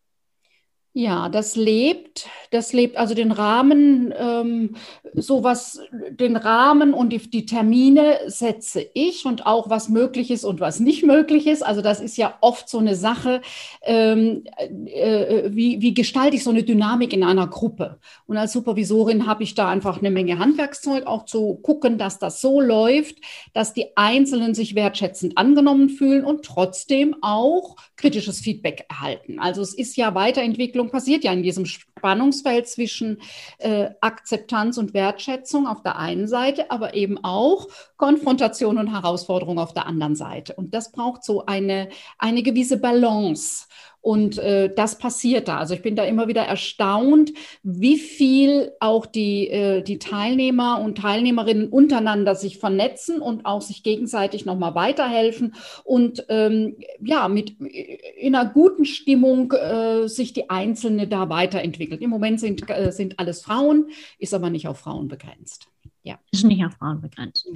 Ja, 0.93 1.29
das 1.29 1.55
lebt, 1.55 2.27
das 2.49 2.73
lebt 2.73 2.97
also 2.97 3.13
den 3.13 3.31
Rahmen, 3.31 4.13
ähm, 4.17 4.75
sowas, 5.13 5.79
den 6.09 6.35
Rahmen 6.35 6.93
und 6.93 7.11
die, 7.11 7.29
die, 7.29 7.45
Termine 7.45 8.17
setze 8.27 8.85
ich 8.93 9.23
und 9.25 9.45
auch 9.45 9.69
was 9.69 9.87
möglich 9.87 10.31
ist 10.31 10.43
und 10.43 10.59
was 10.59 10.81
nicht 10.81 11.05
möglich 11.05 11.47
ist. 11.47 11.65
Also 11.65 11.81
das 11.81 12.01
ist 12.01 12.17
ja 12.17 12.37
oft 12.41 12.67
so 12.67 12.77
eine 12.79 12.97
Sache, 12.97 13.41
ähm, 13.83 14.43
äh, 14.85 15.43
wie, 15.53 15.81
wie 15.81 15.93
gestalte 15.93 16.35
ich 16.35 16.43
so 16.43 16.49
eine 16.49 16.63
Dynamik 16.63 17.13
in 17.13 17.23
einer 17.23 17.47
Gruppe? 17.47 17.97
Und 18.27 18.35
als 18.35 18.51
Supervisorin 18.51 19.27
habe 19.27 19.43
ich 19.43 19.55
da 19.55 19.69
einfach 19.69 19.99
eine 19.99 20.11
Menge 20.11 20.39
Handwerkszeug, 20.39 21.07
auch 21.07 21.23
zu 21.23 21.55
gucken, 21.63 21.97
dass 21.97 22.19
das 22.19 22.41
so 22.41 22.59
läuft, 22.59 23.15
dass 23.53 23.73
die 23.73 23.95
Einzelnen 23.95 24.53
sich 24.55 24.75
wertschätzend 24.75 25.37
angenommen 25.37 25.87
fühlen 25.87 26.25
und 26.25 26.43
trotzdem 26.43 27.15
auch 27.21 27.77
kritisches 27.95 28.41
Feedback 28.41 28.87
erhalten. 28.89 29.39
Also 29.39 29.61
es 29.61 29.73
ist 29.73 29.95
ja 29.95 30.15
Weiterentwicklung 30.15 30.80
Entwicklung 30.81 30.89
passiert 30.89 31.23
ja 31.23 31.31
in 31.31 31.43
diesem 31.43 31.65
Spannungsfeld 31.65 32.67
zwischen 32.67 33.21
äh, 33.59 33.89
Akzeptanz 34.01 34.77
und 34.77 34.93
Wertschätzung 34.93 35.67
auf 35.67 35.83
der 35.83 35.97
einen 35.97 36.27
Seite, 36.27 36.71
aber 36.71 36.93
eben 36.95 37.23
auch 37.23 37.67
Konfrontation 37.97 38.77
und 38.77 38.91
Herausforderung 38.91 39.59
auf 39.59 39.73
der 39.73 39.85
anderen 39.85 40.15
Seite. 40.15 40.55
Und 40.55 40.73
das 40.73 40.91
braucht 40.91 41.23
so 41.23 41.45
eine, 41.45 41.89
eine 42.17 42.41
gewisse 42.41 42.77
Balance. 42.77 43.67
Und 44.01 44.39
äh, 44.39 44.73
das 44.73 44.97
passiert 44.97 45.47
da. 45.47 45.59
Also 45.59 45.75
ich 45.75 45.83
bin 45.83 45.95
da 45.95 46.03
immer 46.03 46.27
wieder 46.27 46.41
erstaunt, 46.41 47.33
wie 47.61 47.97
viel 47.97 48.71
auch 48.79 49.05
die, 49.05 49.47
äh, 49.47 49.83
die 49.83 49.99
Teilnehmer 49.99 50.81
und 50.81 50.97
Teilnehmerinnen 50.97 51.69
untereinander 51.69 52.33
sich 52.33 52.57
vernetzen 52.57 53.21
und 53.21 53.45
auch 53.45 53.61
sich 53.61 53.83
gegenseitig 53.83 54.43
nochmal 54.43 54.73
weiterhelfen 54.73 55.53
und 55.83 56.25
ähm, 56.29 56.77
ja, 56.99 57.27
mit 57.27 57.59
in 57.59 58.35
einer 58.35 58.49
guten 58.49 58.85
Stimmung 58.85 59.51
äh, 59.51 60.07
sich 60.07 60.33
die 60.33 60.49
Einzelne 60.49 61.07
da 61.07 61.29
weiterentwickelt. 61.29 62.01
Im 62.01 62.09
Moment 62.09 62.39
sind, 62.39 62.67
äh, 62.69 62.91
sind 62.91 63.19
alles 63.19 63.43
Frauen, 63.43 63.89
ist 64.17 64.33
aber 64.33 64.49
nicht 64.49 64.67
auf 64.67 64.79
Frauen 64.79 65.09
begrenzt. 65.09 65.67
Ja. 66.03 66.17
Ist 66.31 66.43
nicht 66.43 66.65
auf 66.65 66.73
Frauen 66.73 67.01
begrenzt. 67.01 67.47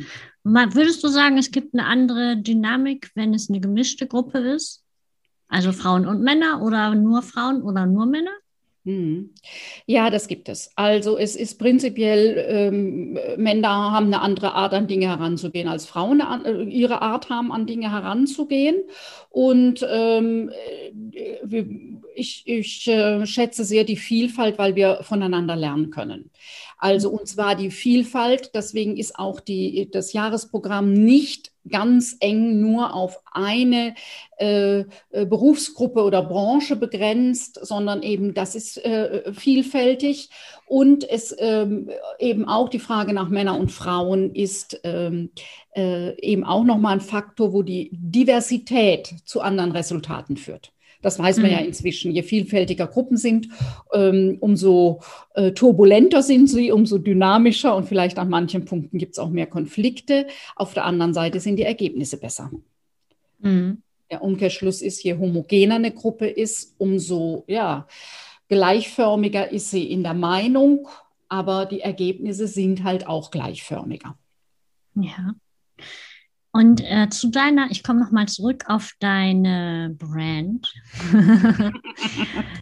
Mhm. 0.44 0.74
Würdest 0.76 1.04
du 1.04 1.08
sagen, 1.08 1.40
es 1.40 1.50
gibt 1.50 1.74
eine 1.74 1.88
andere 1.88 2.38
Dynamik, 2.38 3.10
wenn 3.16 3.34
es 3.34 3.50
eine 3.50 3.60
gemischte 3.60 4.06
Gruppe 4.06 4.38
ist? 4.38 4.85
Also 5.56 5.72
Frauen 5.72 6.06
und 6.06 6.22
Männer 6.22 6.62
oder 6.62 6.96
nur 6.96 7.22
Frauen 7.22 7.62
oder 7.62 7.86
nur 7.86 8.06
Männer? 8.06 8.34
Hm. 8.84 9.30
Ja, 9.86 10.10
das 10.10 10.28
gibt 10.28 10.50
es. 10.50 10.70
Also 10.76 11.18
es 11.18 11.38
ist 11.38 11.58
prinzipiell, 11.60 12.46
ähm, 12.50 13.18
Männer 13.38 13.94
haben 13.94 14.08
eine 14.08 14.20
andere 14.20 14.54
Art 14.54 14.74
an 14.74 14.88
Dinge 14.88 15.08
heranzugehen, 15.08 15.70
als 15.70 15.86
Frauen 15.86 16.20
äh, 16.44 16.64
ihre 16.64 17.02
Art 17.02 17.30
haben, 17.30 17.54
an 17.54 17.68
Dinge 17.68 17.90
heranzugehen. 17.90 18.76
Und 19.30 19.86
ähm, 19.90 20.52
äh, 21.14 21.66
ich, 22.16 22.44
ich 22.46 22.86
äh, 22.90 23.26
schätze 23.26 23.64
sehr 23.64 23.86
die 23.86 23.96
Vielfalt, 23.96 24.58
weil 24.58 24.76
wir 24.76 25.04
voneinander 25.04 25.56
lernen 25.56 25.90
können. 25.90 26.32
Also 26.78 27.12
und 27.12 27.30
zwar 27.30 27.56
die 27.56 27.72
Vielfalt, 27.72 28.52
deswegen 28.56 28.98
ist 28.98 29.18
auch 29.18 29.40
die, 29.40 29.90
das 29.90 30.12
Jahresprogramm 30.12 30.92
nicht 30.92 31.55
ganz 31.70 32.18
eng 32.20 32.60
nur 32.60 32.94
auf 32.94 33.20
eine 33.32 33.96
äh, 34.38 34.80
äh, 34.80 34.86
Berufsgruppe 35.12 36.04
oder 36.04 36.24
Branche 36.24 36.76
begrenzt, 36.76 37.60
sondern 37.62 38.04
eben 38.04 38.34
das 38.34 38.56
ist 38.56 38.84
äh, 38.84 39.34
vielfältig. 39.34 40.30
Und 40.68 41.08
es 41.10 41.36
ähm, 41.38 41.90
eben 42.20 42.48
auch 42.48 42.70
die 42.70 42.80
Frage 42.80 43.14
nach 43.14 43.30
Männern 43.30 43.60
und 43.60 43.72
Frauen 43.72 44.34
ist 44.34 44.80
ähm, 44.84 45.32
äh, 45.76 46.20
eben 46.20 46.44
auch 46.44 46.64
nochmal 46.64 46.94
ein 46.94 47.02
Faktor, 47.02 47.54
wo 47.54 47.62
die 47.62 47.90
Diversität 47.92 49.14
zu 49.26 49.42
anderen 49.42 49.72
Resultaten 49.72 50.38
führt. 50.38 50.75
Das 51.06 51.20
weiß 51.20 51.38
man 51.38 51.52
mhm. 51.52 51.52
ja 51.52 51.60
inzwischen. 51.60 52.12
Je 52.12 52.24
vielfältiger 52.24 52.88
Gruppen 52.88 53.16
sind, 53.16 53.50
ähm, 53.94 54.38
umso 54.40 55.02
äh, 55.36 55.52
turbulenter 55.52 56.24
sind 56.24 56.48
sie, 56.50 56.72
umso 56.72 56.98
dynamischer 56.98 57.76
und 57.76 57.88
vielleicht 57.88 58.18
an 58.18 58.28
manchen 58.28 58.66
Punkten 58.66 58.98
gibt 58.98 59.12
es 59.12 59.20
auch 59.20 59.30
mehr 59.30 59.46
Konflikte. 59.46 60.26
Auf 60.56 60.74
der 60.74 60.84
anderen 60.86 61.14
Seite 61.14 61.40
sind 61.40 61.58
die 61.58 61.64
Ergebnisse 61.64 62.18
besser. 62.18 62.50
Mhm. 63.38 63.84
Der 64.10 64.24
Umkehrschluss 64.24 64.82
ist, 64.82 65.04
je 65.04 65.14
homogener 65.14 65.76
eine 65.76 65.92
Gruppe 65.92 66.26
ist, 66.26 66.74
umso 66.80 67.44
ja, 67.46 67.88
gleichförmiger 68.50 69.52
ist 69.52 69.70
sie 69.70 69.84
in 69.84 70.02
der 70.02 70.16
Meinung, 70.16 70.88
aber 71.30 71.68
die 71.68 71.82
Ergebnisse 71.82 72.48
sind 72.48 72.84
halt 72.84 73.06
auch 73.06 73.30
gleichförmiger. 73.30 74.18
Ja. 74.96 75.36
Und 76.56 76.80
äh, 76.86 77.10
zu 77.10 77.28
deiner, 77.28 77.70
ich 77.70 77.84
komme 77.84 78.00
nochmal 78.00 78.30
zurück 78.30 78.64
auf 78.68 78.94
deine 79.02 79.94
Brand. 80.00 80.74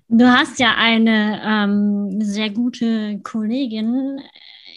du 0.08 0.26
hast 0.26 0.58
ja 0.58 0.74
eine 0.76 1.40
ähm, 1.46 2.20
sehr 2.20 2.50
gute 2.50 3.20
Kollegin 3.20 4.20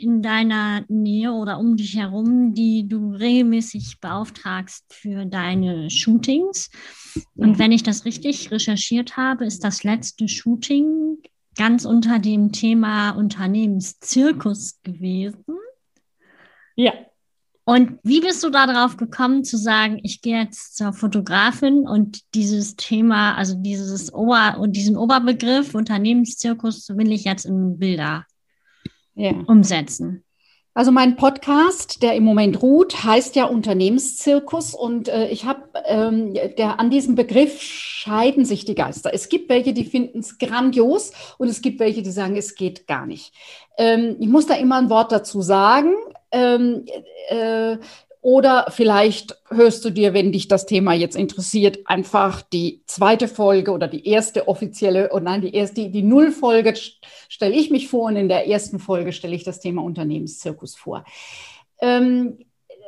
in 0.01 0.21
deiner 0.21 0.85
Nähe 0.89 1.33
oder 1.33 1.59
um 1.59 1.79
dich 1.79 1.97
herum, 1.97 2.53
die 2.53 2.87
du 2.87 3.13
regelmäßig 3.13 4.01
beauftragst 4.03 4.85
für 4.93 5.25
deine 5.25 5.89
Shootings. 5.89 6.69
Und 7.37 7.59
wenn 7.59 7.73
ich 7.73 7.83
das 7.83 8.05
richtig 8.05 8.51
recherchiert 8.51 9.17
habe, 9.17 9.47
ist 9.47 9.65
das 9.65 9.83
letzte 9.83 10.29
Shooting 10.29 11.17
ganz 11.57 11.87
unter 11.87 12.19
dem 12.19 12.53
Thema 12.53 13.13
Unternehmenszirkus 13.13 14.83
gewesen. 14.83 15.57
Ja, 16.75 16.93
und 17.69 17.99
wie 18.05 18.21
bist 18.21 18.45
du 18.45 18.51
darauf 18.51 18.97
gekommen 18.97 19.43
zu 19.43 19.57
sagen, 19.57 19.99
ich 20.05 20.23
gehe 20.23 20.39
jetzt 20.39 20.77
zur 20.77 20.93
Fotografin 20.93 21.81
und 21.81 22.23
dieses 22.33 22.77
Thema, 22.77 23.35
also 23.35 23.57
dieses 23.57 24.15
Ober 24.15 24.59
und 24.61 24.77
diesen 24.77 24.97
Oberbegriff 24.97 25.75
Unternehmenszirkus 25.75 26.89
will 26.91 27.11
ich 27.11 27.25
jetzt 27.25 27.45
in 27.45 27.77
Bilder 27.77 28.25
ja. 29.17 29.33
umsetzen? 29.49 30.23
Also 30.75 30.93
mein 30.93 31.17
Podcast, 31.17 32.03
der 32.05 32.15
im 32.15 32.23
Moment 32.23 32.63
ruht, 32.63 33.03
heißt 33.03 33.35
ja 33.35 33.47
Unternehmenszirkus 33.47 34.73
und 34.73 35.09
äh, 35.09 35.27
ich 35.29 35.45
habe, 35.45 35.63
ähm, 35.87 36.35
der 36.35 36.79
an 36.79 36.91
diesem 36.91 37.17
Begriff 37.17 37.61
scheiden 37.63 38.45
sich 38.45 38.65
die 38.65 38.75
Geister. 38.77 39.13
Es 39.13 39.29
gibt 39.29 39.49
welche, 39.49 39.73
die 39.73 39.87
finden 39.87 40.19
es 40.19 40.39
grandios 40.39 41.13
und 41.39 41.49
es 41.49 41.63
gibt 41.63 41.81
welche, 41.81 42.03
die 42.03 42.11
sagen, 42.13 42.37
es 42.37 42.55
geht 42.55 42.87
gar 42.87 43.07
nicht. 43.07 43.33
Ähm, 43.77 44.17
ich 44.21 44.29
muss 44.29 44.47
da 44.47 44.55
immer 44.55 44.77
ein 44.77 44.91
Wort 44.91 45.11
dazu 45.11 45.41
sagen. 45.41 45.95
Ähm, 46.33 46.85
äh, 47.29 47.77
oder 48.27 48.67
vielleicht 48.71 49.37
hörst 49.51 49.85
du 49.85 49.91
dir, 49.91 50.13
wenn 50.13 50.33
dich 50.33 50.49
das 50.49 50.67
Thema 50.67 50.95
jetzt 50.95 51.15
interessiert, 51.15 51.79
einfach 51.85 52.43
die 52.43 52.83
zweite 52.87 53.29
Folge 53.29 53.71
oder 53.71 53.87
die 53.87 54.09
erste 54.09 54.49
offizielle, 54.49 55.11
oder 55.11 55.15
oh 55.15 55.21
nein, 55.21 55.43
die 55.43 55.55
erste, 55.55 55.83
die, 55.83 55.91
die 55.93 56.03
Nullfolge 56.03 56.75
stelle 57.29 57.55
ich 57.55 57.71
mich 57.71 57.87
vor 57.89 58.07
und 58.07 58.17
in 58.17 58.29
der 58.29 58.49
ersten 58.49 58.81
Folge 58.81 59.13
stelle 59.13 59.37
ich 59.37 59.45
das 59.45 59.61
Thema 59.61 59.83
Unternehmenszirkus 59.83 60.75
vor. 60.75 61.05
Ähm, 61.81 62.39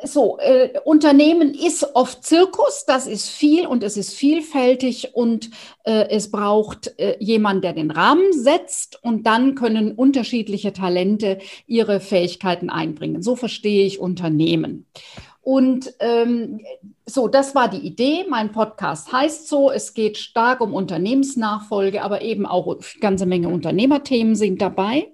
so, 0.05 0.39
äh, 0.39 0.79
Unternehmen 0.85 1.55
ist 1.55 1.95
oft 1.95 2.25
Zirkus, 2.25 2.85
das 2.87 3.07
ist 3.07 3.29
viel 3.29 3.67
und 3.67 3.83
es 3.83 3.97
ist 3.97 4.15
vielfältig 4.15 5.15
und 5.15 5.51
äh, 5.85 6.09
es 6.11 6.31
braucht 6.31 6.99
äh, 6.99 7.17
jemand, 7.19 7.65
der 7.65 7.73
den 7.73 7.91
Rahmen 7.91 8.33
setzt 8.33 9.03
und 9.03 9.27
dann 9.27 9.55
können 9.55 9.93
unterschiedliche 9.93 10.73
Talente 10.73 11.39
ihre 11.67 12.01
Fähigkeiten 12.01 12.71
einbringen. 12.71 13.23
So 13.23 13.37
verstehe 13.37 13.87
ich 13.87 13.99
Unternehmen. 13.99 14.87
Und 15.41 15.95
ähm, 16.01 16.61
so, 17.07 17.27
das 17.27 17.55
war 17.55 17.69
die 17.69 17.79
Idee. 17.79 18.27
Mein 18.29 18.53
Podcast 18.53 19.11
heißt 19.11 19.49
so, 19.49 19.71
es 19.71 19.95
geht 19.95 20.19
stark 20.19 20.61
um 20.61 20.75
Unternehmensnachfolge, 20.75 22.03
aber 22.03 22.21
eben 22.21 22.45
auch 22.45 22.67
eine 22.67 22.81
ganze 23.01 23.25
Menge 23.25 23.49
Unternehmerthemen 23.49 24.35
sind 24.35 24.61
dabei. 24.61 25.11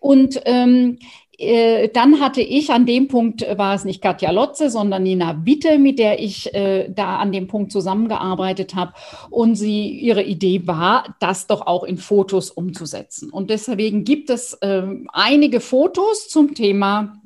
Und 0.00 0.40
ähm, 0.44 0.98
äh, 1.38 1.88
dann 1.88 2.20
hatte 2.20 2.40
ich 2.40 2.70
an 2.70 2.86
dem 2.86 3.08
Punkt, 3.08 3.42
äh, 3.42 3.58
war 3.58 3.74
es 3.74 3.84
nicht 3.84 4.02
Katja 4.02 4.30
Lotze, 4.30 4.70
sondern 4.70 5.02
Nina 5.02 5.44
Witte, 5.44 5.78
mit 5.78 5.98
der 5.98 6.20
ich 6.20 6.54
äh, 6.54 6.88
da 6.88 7.18
an 7.18 7.32
dem 7.32 7.46
Punkt 7.46 7.72
zusammengearbeitet 7.72 8.74
habe. 8.74 8.92
Und 9.30 9.54
sie, 9.56 9.90
ihre 9.90 10.22
Idee 10.22 10.66
war, 10.66 11.16
das 11.20 11.46
doch 11.46 11.66
auch 11.66 11.84
in 11.84 11.98
Fotos 11.98 12.50
umzusetzen. 12.50 13.30
Und 13.30 13.50
deswegen 13.50 14.04
gibt 14.04 14.30
es 14.30 14.54
äh, 14.54 14.82
einige 15.12 15.60
Fotos 15.60 16.28
zum 16.28 16.54
Thema 16.54 17.20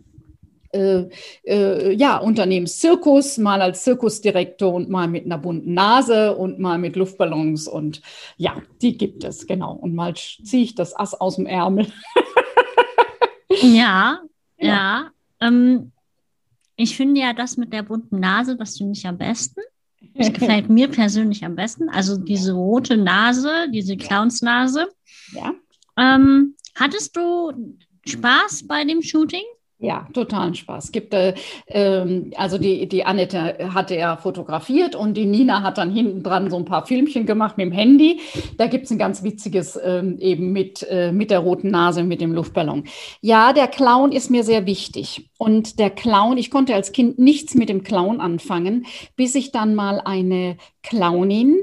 äh, 0.73 1.09
äh, 1.45 1.93
ja, 1.95 2.19
Unternehmenszirkus, 2.19 3.39
mal 3.39 3.61
als 3.61 3.83
Zirkusdirektor 3.83 4.73
und 4.73 4.89
mal 4.89 5.09
mit 5.09 5.25
einer 5.25 5.39
bunten 5.39 5.75
Nase 5.75 6.37
und 6.37 6.61
mal 6.61 6.79
mit 6.79 6.95
Luftballons 6.95 7.67
und 7.67 8.03
ja, 8.37 8.55
die 8.81 8.97
gibt 8.97 9.25
es, 9.25 9.49
genau. 9.49 9.73
Und 9.73 9.97
mal 9.97 10.15
ziehe 10.15 10.63
ich 10.63 10.77
das 10.77 10.97
Ass 10.97 11.21
aus 11.21 11.37
dem 11.37 11.47
Ärmel. 11.47 11.89
ja, 13.51 14.21
ja. 14.59 14.67
ja. 14.67 15.11
Ähm, 15.41 15.93
ich 16.77 16.97
finde 16.97 17.21
ja 17.21 17.33
das 17.33 17.57
mit 17.57 17.73
der 17.73 17.83
bunten 17.83 18.21
Nase, 18.21 18.57
das 18.57 18.79
finde 18.79 18.93
ich 18.97 19.07
am 19.07 19.19
besten. 19.19 19.61
Das 20.15 20.33
gefällt 20.33 20.71
mir 20.71 20.89
persönlich 20.89 21.45
am 21.45 21.57
besten. 21.57 21.89
Also 21.89 22.17
diese 22.17 22.53
rote 22.53 22.97
Nase, 22.97 23.69
diese 23.71 23.97
Clownsnase. 23.97 24.89
Ja. 25.33 25.55
Ähm, 25.99 26.55
hattest 26.75 27.17
du 27.17 27.77
Spaß 28.07 28.67
bei 28.67 28.85
dem 28.85 29.03
Shooting? 29.03 29.45
Ja, 29.83 30.07
totalen 30.13 30.55
Spaß. 30.55 30.93
Gibt 30.93 31.15
äh, 31.15 31.33
ähm, 31.67 32.33
also 32.37 32.59
die 32.59 32.87
die 32.87 33.07
Annette 33.07 33.73
hatte 33.73 33.97
er 33.97 34.19
fotografiert 34.19 34.95
und 34.95 35.15
die 35.15 35.25
Nina 35.25 35.63
hat 35.63 35.79
dann 35.79 35.91
hinten 35.91 36.23
dran 36.23 36.51
so 36.51 36.59
ein 36.59 36.67
paar 36.67 36.87
Filmchen 36.87 37.25
gemacht 37.25 37.57
mit 37.57 37.65
dem 37.65 37.73
Handy. 37.73 38.21
Da 38.59 38.67
gibt's 38.67 38.91
ein 38.91 38.99
ganz 38.99 39.23
witziges 39.23 39.81
ähm, 39.83 40.19
eben 40.19 40.53
mit 40.53 40.87
äh, 40.91 41.13
mit 41.13 41.31
der 41.31 41.39
roten 41.39 41.71
Nase 41.71 42.05
mit 42.05 42.21
dem 42.21 42.35
Luftballon. 42.35 42.85
Ja, 43.23 43.55
der 43.55 43.69
Clown 43.69 44.13
ist 44.13 44.31
mir 44.31 44.45
sehr 44.45 44.67
wichtig 44.67 45.31
und 45.39 45.79
der 45.79 45.89
Clown. 45.89 46.37
Ich 46.37 46.51
konnte 46.51 46.75
als 46.75 46.93
Kind 46.93 47.19
nichts 47.19 47.55
mit 47.55 47.71
dem 47.71 47.83
Clown 47.83 48.21
anfangen, 48.21 48.85
bis 49.17 49.35
ich 49.35 49.51
dann 49.51 49.75
mal 49.75 49.99
eine 50.05 50.59
Clownin 50.83 51.57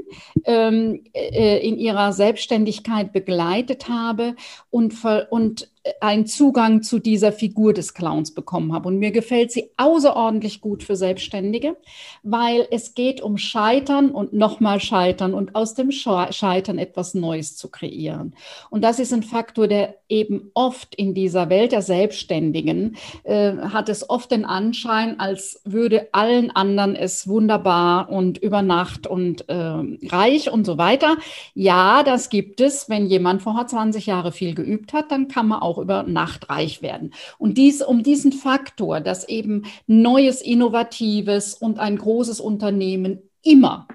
ähm, 0.45 1.03
äh, 1.13 1.59
in 1.59 1.77
ihrer 1.77 2.13
Selbstständigkeit 2.13 3.13
begleitet 3.13 3.89
habe 3.89 4.35
und, 4.71 4.95
und 5.29 5.69
einen 6.01 6.25
Zugang 6.25 6.81
zu 6.81 6.99
dieser 6.99 7.31
Figur 7.31 7.73
des 7.73 7.93
Clowns 7.93 8.33
bekommen 8.33 8.73
habe. 8.73 8.87
Und 8.87 8.99
mir 8.99 9.11
gefällt 9.11 9.51
sie 9.51 9.71
außerordentlich 9.77 10.61
gut 10.61 10.83
für 10.83 10.95
Selbstständige, 10.95 11.77
weil 12.23 12.67
es 12.71 12.93
geht 12.93 13.21
um 13.21 13.37
Scheitern 13.37 14.11
und 14.11 14.33
nochmal 14.33 14.79
Scheitern 14.79 15.33
und 15.33 15.55
aus 15.55 15.73
dem 15.73 15.91
Scheitern 15.91 16.77
etwas 16.77 17.13
Neues 17.13 17.55
zu 17.55 17.69
kreieren. 17.69 18.35
Und 18.69 18.83
das 18.83 18.99
ist 18.99 19.13
ein 19.13 19.23
Faktor, 19.23 19.67
der 19.67 19.95
eben 20.09 20.51
oft 20.53 20.95
in 20.95 21.13
dieser 21.13 21.49
Welt 21.49 21.71
der 21.71 21.81
Selbstständigen 21.81 22.97
äh, 23.23 23.53
hat 23.57 23.89
es 23.89 24.09
oft 24.09 24.31
den 24.31 24.45
Anschein, 24.45 25.19
als 25.19 25.61
würde 25.65 26.09
allen 26.13 26.51
anderen 26.51 26.95
es 26.95 27.27
wunderbar 27.27 28.09
und 28.09 28.37
über 28.37 28.61
Nacht 28.61 29.07
und 29.07 29.47
äh, 29.49 29.55
reich 29.55 30.51
und 30.51 30.65
so 30.65 30.77
weiter. 30.77 31.17
Ja, 31.53 32.03
das 32.03 32.29
gibt 32.29 32.61
es. 32.61 32.89
Wenn 32.89 33.07
jemand 33.07 33.41
vorher 33.41 33.67
20 33.67 34.05
Jahre 34.05 34.31
viel 34.31 34.55
geübt 34.55 34.93
hat, 34.93 35.11
dann 35.11 35.27
kann 35.27 35.47
man 35.47 35.61
auch 35.61 35.76
über 35.81 36.03
Nacht 36.03 36.49
reich 36.49 36.81
werden. 36.81 37.13
Und 37.37 37.57
dies, 37.57 37.81
um 37.81 38.03
diesen 38.03 38.31
Faktor, 38.31 38.99
dass 39.01 39.27
eben 39.27 39.63
Neues, 39.87 40.41
Innovatives 40.41 41.53
und 41.53 41.79
ein 41.79 41.97
großes 41.97 42.39
Unternehmen 42.39 43.19
immer, 43.43 43.87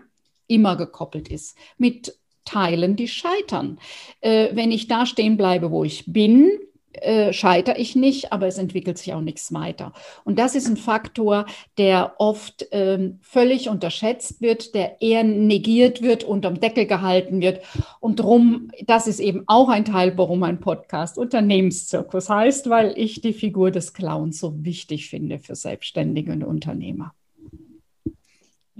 immer 0.46 0.76
gekoppelt 0.76 1.28
ist 1.28 1.56
mit 1.78 2.18
Teilen, 2.44 2.96
die 2.96 3.08
scheitern. 3.08 3.78
Äh, 4.20 4.48
wenn 4.54 4.72
ich 4.72 4.88
da 4.88 5.06
stehen 5.06 5.36
bleibe, 5.36 5.70
wo 5.70 5.84
ich 5.84 6.04
bin, 6.12 6.50
äh, 6.94 7.32
scheitere 7.32 7.78
ich 7.78 7.96
nicht, 7.96 8.32
aber 8.32 8.46
es 8.46 8.58
entwickelt 8.58 8.98
sich 8.98 9.12
auch 9.14 9.20
nichts 9.20 9.52
weiter. 9.52 9.92
Und 10.24 10.38
das 10.38 10.54
ist 10.54 10.68
ein 10.68 10.76
Faktor, 10.76 11.46
der 11.78 12.14
oft 12.18 12.66
ähm, 12.70 13.18
völlig 13.22 13.68
unterschätzt 13.68 14.40
wird, 14.40 14.74
der 14.74 15.00
eher 15.00 15.24
negiert 15.24 16.02
wird, 16.02 16.24
unterm 16.24 16.60
Deckel 16.60 16.86
gehalten 16.86 17.40
wird. 17.40 17.62
Und 18.00 18.20
drum, 18.20 18.70
das 18.86 19.06
ist 19.06 19.20
eben 19.20 19.44
auch 19.46 19.68
ein 19.68 19.84
Teil, 19.84 20.16
warum 20.16 20.40
mein 20.40 20.60
Podcast 20.60 21.18
Unternehmenszirkus 21.18 22.28
heißt, 22.28 22.68
weil 22.68 22.92
ich 22.96 23.20
die 23.20 23.32
Figur 23.32 23.70
des 23.70 23.92
Clowns 23.92 24.38
so 24.40 24.64
wichtig 24.64 25.08
finde 25.08 25.38
für 25.38 25.54
Selbstständige 25.54 26.32
und 26.32 26.44
Unternehmer. 26.44 27.14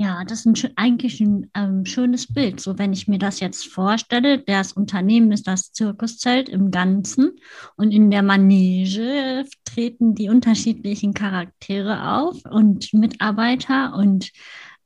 Ja, 0.02 0.24
das 0.24 0.44
ist 0.44 0.64
ein, 0.64 0.72
eigentlich 0.74 1.20
ein 1.20 1.48
ähm, 1.54 1.86
schönes 1.86 2.26
Bild. 2.26 2.58
So, 2.58 2.76
wenn 2.76 2.92
ich 2.92 3.06
mir 3.06 3.20
das 3.20 3.38
jetzt 3.38 3.68
vorstelle, 3.68 4.40
das 4.40 4.72
Unternehmen 4.72 5.30
ist 5.30 5.46
das 5.46 5.72
Zirkuszelt 5.72 6.48
im 6.48 6.72
Ganzen 6.72 7.36
und 7.76 7.92
in 7.92 8.10
der 8.10 8.24
Manege 8.24 9.44
treten 9.64 10.16
die 10.16 10.28
unterschiedlichen 10.28 11.14
Charaktere 11.14 12.16
auf 12.16 12.36
und 12.50 12.92
Mitarbeiter 12.92 13.94
und 13.94 14.32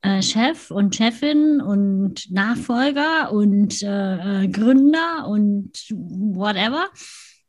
äh, 0.03 0.21
Chef 0.21 0.69
und 0.69 0.95
Chefin 0.95 1.61
und 1.61 2.29
Nachfolger 2.29 3.31
und 3.31 3.81
äh, 3.81 4.43
äh 4.43 4.47
Gründer 4.49 5.27
und 5.27 5.71
whatever. 5.89 6.89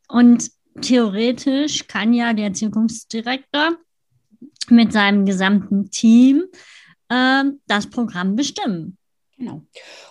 Und 0.09 0.51
theoretisch 0.81 1.87
kann 1.87 2.15
ja 2.15 2.33
der 2.33 2.55
Zirkusdirektor 2.55 3.77
mit 4.71 4.91
seinem 4.95 5.27
gesamten 5.27 5.91
Team 5.91 6.45
äh, 7.09 7.45
das 7.67 7.89
Programm 7.89 8.37
bestimmen. 8.37 8.98
Genau. 9.39 9.63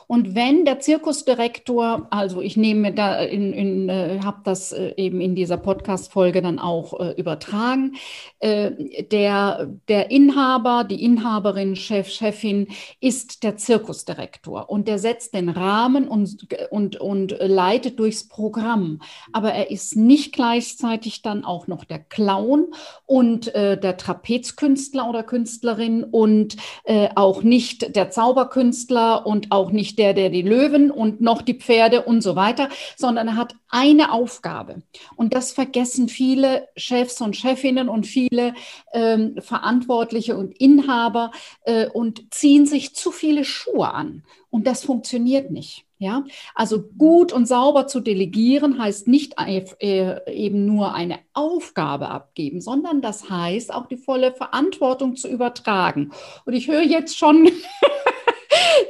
Und 0.07 0.35
wenn 0.35 0.63
der 0.63 0.79
Zirkusdirektor, 0.79 2.07
also 2.11 2.39
ich 2.39 2.55
nehme 2.55 2.93
da 2.93 3.19
in, 3.19 3.51
in 3.51 3.89
äh, 3.89 4.19
habe 4.23 4.39
das 4.45 4.71
äh, 4.71 4.93
eben 4.95 5.19
in 5.19 5.35
dieser 5.35 5.57
Podcast-Folge 5.57 6.41
dann 6.41 6.59
auch 6.59 6.97
äh, 6.97 7.11
übertragen, 7.17 7.97
äh, 8.39 8.71
der, 9.11 9.69
der 9.89 10.11
Inhaber, 10.11 10.85
die 10.85 11.03
Inhaberin, 11.03 11.75
Chef, 11.75 12.07
Chefin 12.07 12.69
ist 13.01 13.43
der 13.43 13.57
Zirkusdirektor 13.57 14.69
und 14.69 14.87
der 14.87 14.97
setzt 14.97 15.33
den 15.33 15.49
Rahmen 15.49 16.07
und, 16.07 16.47
und, 16.69 16.95
und 16.95 17.35
leitet 17.41 17.99
durchs 17.99 18.29
Programm. 18.29 19.01
Aber 19.33 19.51
er 19.51 19.71
ist 19.71 19.97
nicht 19.97 20.31
gleichzeitig 20.31 21.21
dann 21.21 21.43
auch 21.43 21.67
noch 21.67 21.83
der 21.83 21.99
Clown 21.99 22.67
und 23.05 23.53
äh, 23.53 23.77
der 23.77 23.97
Trapezkünstler 23.97 25.09
oder 25.09 25.23
Künstlerin 25.23 26.05
und 26.05 26.55
äh, 26.85 27.09
auch 27.15 27.43
nicht 27.43 27.93
der 27.93 28.09
Zauberkünstler 28.09 29.16
und 29.25 29.51
auch 29.51 29.71
nicht 29.71 29.97
der, 29.99 30.13
der 30.13 30.29
die 30.29 30.41
Löwen 30.41 30.91
und 30.91 31.21
noch 31.21 31.41
die 31.41 31.55
Pferde 31.55 32.03
und 32.03 32.21
so 32.21 32.35
weiter, 32.35 32.69
sondern 32.95 33.29
er 33.29 33.35
hat 33.35 33.55
eine 33.69 34.11
Aufgabe. 34.11 34.81
Und 35.15 35.33
das 35.33 35.51
vergessen 35.51 36.09
viele 36.09 36.67
Chefs 36.75 37.21
und 37.21 37.35
Chefinnen 37.35 37.89
und 37.89 38.05
viele 38.05 38.53
ähm, 38.93 39.35
Verantwortliche 39.39 40.37
und 40.37 40.57
Inhaber 40.57 41.31
äh, 41.63 41.87
und 41.87 42.33
ziehen 42.33 42.65
sich 42.65 42.95
zu 42.95 43.11
viele 43.11 43.43
Schuhe 43.43 43.93
an. 43.93 44.23
Und 44.49 44.67
das 44.67 44.83
funktioniert 44.83 45.51
nicht. 45.51 45.87
Ja, 45.99 46.25
also 46.53 46.83
gut 46.83 47.33
und 47.33 47.47
sauber 47.47 47.87
zu 47.87 48.01
delegieren 48.01 48.77
heißt 48.77 49.07
nicht 49.07 49.33
äh, 49.39 50.31
eben 50.31 50.63
nur 50.67 50.93
eine 50.93 51.17
Aufgabe 51.33 52.09
abgeben, 52.09 52.61
sondern 52.61 53.01
das 53.01 53.31
heißt 53.31 53.73
auch 53.73 53.87
die 53.87 53.97
volle 53.97 54.31
Verantwortung 54.31 55.15
zu 55.15 55.27
übertragen. 55.27 56.11
Und 56.45 56.53
ich 56.53 56.67
höre 56.67 56.83
jetzt 56.83 57.17
schon 57.17 57.49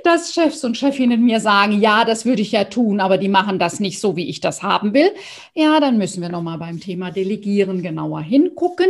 dass 0.04 0.34
Chefs 0.34 0.64
und 0.64 0.78
Chefinnen 0.78 1.24
mir 1.24 1.40
sagen, 1.40 1.82
ja, 1.82 2.06
das 2.06 2.26
würde 2.26 2.42
ich 2.42 2.52
ja 2.52 2.66
tun, 2.66 3.00
aber 3.00 3.18
die 3.18 3.28
machen 3.28 3.60
das 3.60 3.80
nicht 3.80 4.00
so, 4.00 4.16
wie 4.16 4.30
ich 4.30 4.40
das 4.40 4.64
haben 4.64 4.94
will. 4.94 5.12
Ja, 5.54 5.80
dann 5.80 5.98
müssen 5.98 6.22
wir 6.22 6.30
nochmal 6.30 6.58
beim 6.58 6.80
Thema 6.80 7.12
Delegieren 7.12 7.82
genauer 7.82 8.22
hingucken, 8.22 8.88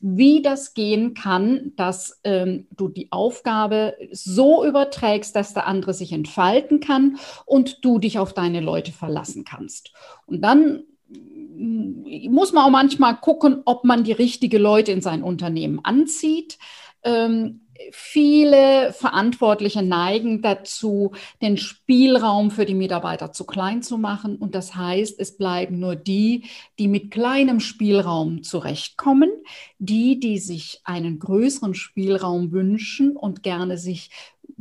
wie 0.00 0.42
das 0.42 0.74
gehen 0.74 1.14
kann, 1.14 1.72
dass 1.76 2.20
ähm, 2.24 2.66
du 2.76 2.88
die 2.88 3.10
Aufgabe 3.10 3.96
so 4.12 4.64
überträgst, 4.64 5.34
dass 5.34 5.54
der 5.54 5.66
andere 5.66 5.94
sich 5.94 6.12
entfalten 6.12 6.80
kann 6.80 7.18
und 7.46 7.84
du 7.84 7.98
dich 7.98 8.18
auf 8.18 8.32
deine 8.32 8.60
Leute 8.60 8.92
verlassen 8.92 9.44
kannst. 9.44 9.92
Und 10.26 10.42
dann 10.42 10.84
mm, 11.08 12.30
muss 12.30 12.52
man 12.52 12.64
auch 12.64 12.70
manchmal 12.70 13.16
gucken, 13.16 13.62
ob 13.64 13.84
man 13.84 14.04
die 14.04 14.12
richtige 14.12 14.58
Leute 14.58 14.92
in 14.92 15.02
sein 15.02 15.22
Unternehmen 15.22 15.80
anzieht. 15.82 16.58
Ähm, 17.02 17.62
viele 17.92 18.92
Verantwortliche 18.92 19.82
neigen 19.82 20.42
dazu, 20.42 21.12
den 21.42 21.56
Spielraum 21.56 22.50
für 22.50 22.64
die 22.64 22.74
Mitarbeiter 22.74 23.32
zu 23.32 23.44
klein 23.44 23.82
zu 23.82 23.98
machen. 23.98 24.36
Und 24.36 24.54
das 24.54 24.74
heißt, 24.74 25.18
es 25.18 25.36
bleiben 25.36 25.78
nur 25.78 25.96
die, 25.96 26.44
die 26.78 26.88
mit 26.88 27.10
kleinem 27.10 27.60
Spielraum 27.60 28.42
zurechtkommen, 28.42 29.30
die, 29.78 30.20
die 30.20 30.38
sich 30.38 30.80
einen 30.84 31.18
größeren 31.18 31.74
Spielraum 31.74 32.52
wünschen 32.52 33.16
und 33.16 33.42
gerne 33.42 33.78
sich 33.78 34.10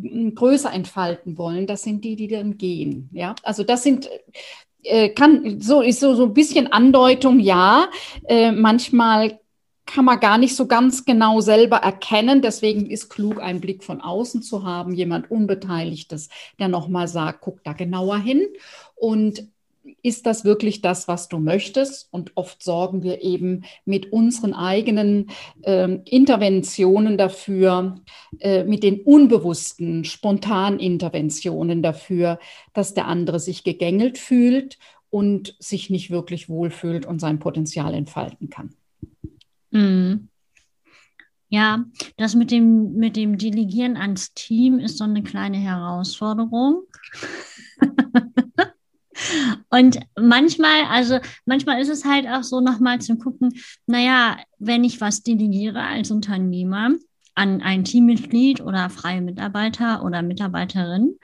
hm, 0.02 0.36
größer 0.36 0.72
entfalten 0.72 1.38
wollen. 1.38 1.68
Das 1.68 1.84
sind 1.84 2.04
die, 2.04 2.16
die 2.16 2.28
dann 2.28 2.58
gehen. 2.58 3.10
Ja, 3.12 3.36
also 3.44 3.64
das 3.64 3.84
sind 3.84 4.10
äh, 4.84 5.10
kann 5.10 5.60
so 5.60 5.82
ist 5.82 6.00
so 6.00 6.16
so 6.16 6.26
ein 6.26 6.34
bisschen 6.34 6.72
Andeutung. 6.72 7.40
Ja, 7.40 7.90
äh, 8.28 8.52
manchmal 8.52 9.40
kann 9.90 10.06
man 10.06 10.20
gar 10.20 10.38
nicht 10.38 10.56
so 10.56 10.68
ganz 10.68 11.04
genau 11.04 11.42
selber 11.42 11.78
erkennen. 11.78 12.42
Deswegen 12.42 12.86
ist 12.90 13.10
klug, 13.10 13.42
einen 13.42 13.60
Blick 13.60 13.84
von 13.84 14.02
außen 14.02 14.44
zu 14.44 14.64
haben, 14.64 14.94
jemand 14.94 15.32
Unbeteiligtes, 15.32 16.30
der 16.60 16.68
nochmal 16.68 17.08
sagt, 17.08 17.42
guck 17.42 17.64
da 17.64 17.74
genauer 17.74 18.20
hin. 18.20 18.48
Und 18.96 19.48
ist 20.04 20.28
das 20.28 20.46
wirklich 20.46 20.82
das, 20.82 21.08
was 21.08 21.28
du 21.28 21.40
möchtest? 21.40 22.08
Und 22.12 22.34
oft 22.36 22.62
sorgen 22.62 23.02
wir 23.02 23.24
eben 23.24 23.64
mit 23.84 24.14
unseren 24.14 24.54
eigenen 24.54 25.32
äh, 25.64 25.98
Interventionen 26.06 27.18
dafür, 27.18 27.96
äh, 28.40 28.64
mit 28.66 28.84
den 28.84 29.02
unbewussten, 29.02 30.06
spontanen 30.06 30.80
Interventionen 30.80 31.82
dafür, 31.82 32.40
dass 32.74 32.94
der 32.94 33.08
andere 33.08 33.40
sich 33.40 33.64
gegängelt 33.64 34.20
fühlt 34.20 34.78
und 35.10 35.56
sich 35.58 35.90
nicht 35.90 36.12
wirklich 36.12 36.48
wohlfühlt 36.48 37.08
und 37.08 37.20
sein 37.20 37.40
Potenzial 37.40 37.96
entfalten 37.96 38.52
kann. 38.52 38.76
Mhm. 39.72 40.30
Ja, 41.52 41.84
das 42.18 42.36
mit 42.36 42.52
dem, 42.52 42.94
mit 42.94 43.16
dem 43.16 43.38
Delegieren 43.40 43.98
ans 43.98 44.34
Team 44.36 44.78
ist 44.78 45.00
so 45.00 45.04
eine 45.04 45.24
kleine 45.24 45.58
Herausforderung. 45.58 46.84
Und 49.70 50.00
manchmal, 50.18 50.86
also 50.90 51.20
manchmal 51.46 51.82
ist 51.82 51.90
es 51.90 52.06
halt 52.06 52.28
auch 52.28 52.44
so, 52.44 52.62
nochmal 52.62 53.00
zu 53.00 53.18
gucken, 53.18 53.54
naja, 53.88 54.38
wenn 54.60 54.84
ich 54.84 55.02
was 55.02 55.24
delegiere 55.24 55.82
als 55.82 56.12
Unternehmer 56.12 56.92
an 57.36 57.62
ein 57.62 57.84
Teammitglied 57.84 58.62
oder 58.62 58.90
freie 58.90 59.22
Mitarbeiter 59.22 60.04
oder 60.04 60.22
Mitarbeiterin, 60.22 61.18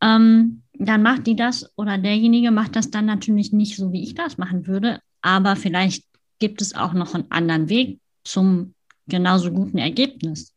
ähm, 0.00 0.62
dann 0.74 1.02
macht 1.02 1.26
die 1.26 1.36
das 1.36 1.70
oder 1.76 1.98
derjenige 1.98 2.50
macht 2.50 2.74
das 2.76 2.90
dann 2.90 3.06
natürlich 3.06 3.52
nicht 3.52 3.76
so, 3.76 3.92
wie 3.92 4.02
ich 4.02 4.14
das 4.14 4.38
machen 4.38 4.66
würde, 4.66 5.00
aber 5.20 5.56
vielleicht 5.56 6.04
gibt 6.40 6.60
es 6.60 6.74
auch 6.74 6.92
noch 6.92 7.14
einen 7.14 7.30
anderen 7.30 7.68
Weg 7.68 8.00
zum 8.24 8.74
genauso 9.06 9.52
guten 9.52 9.78
Ergebnis. 9.78 10.52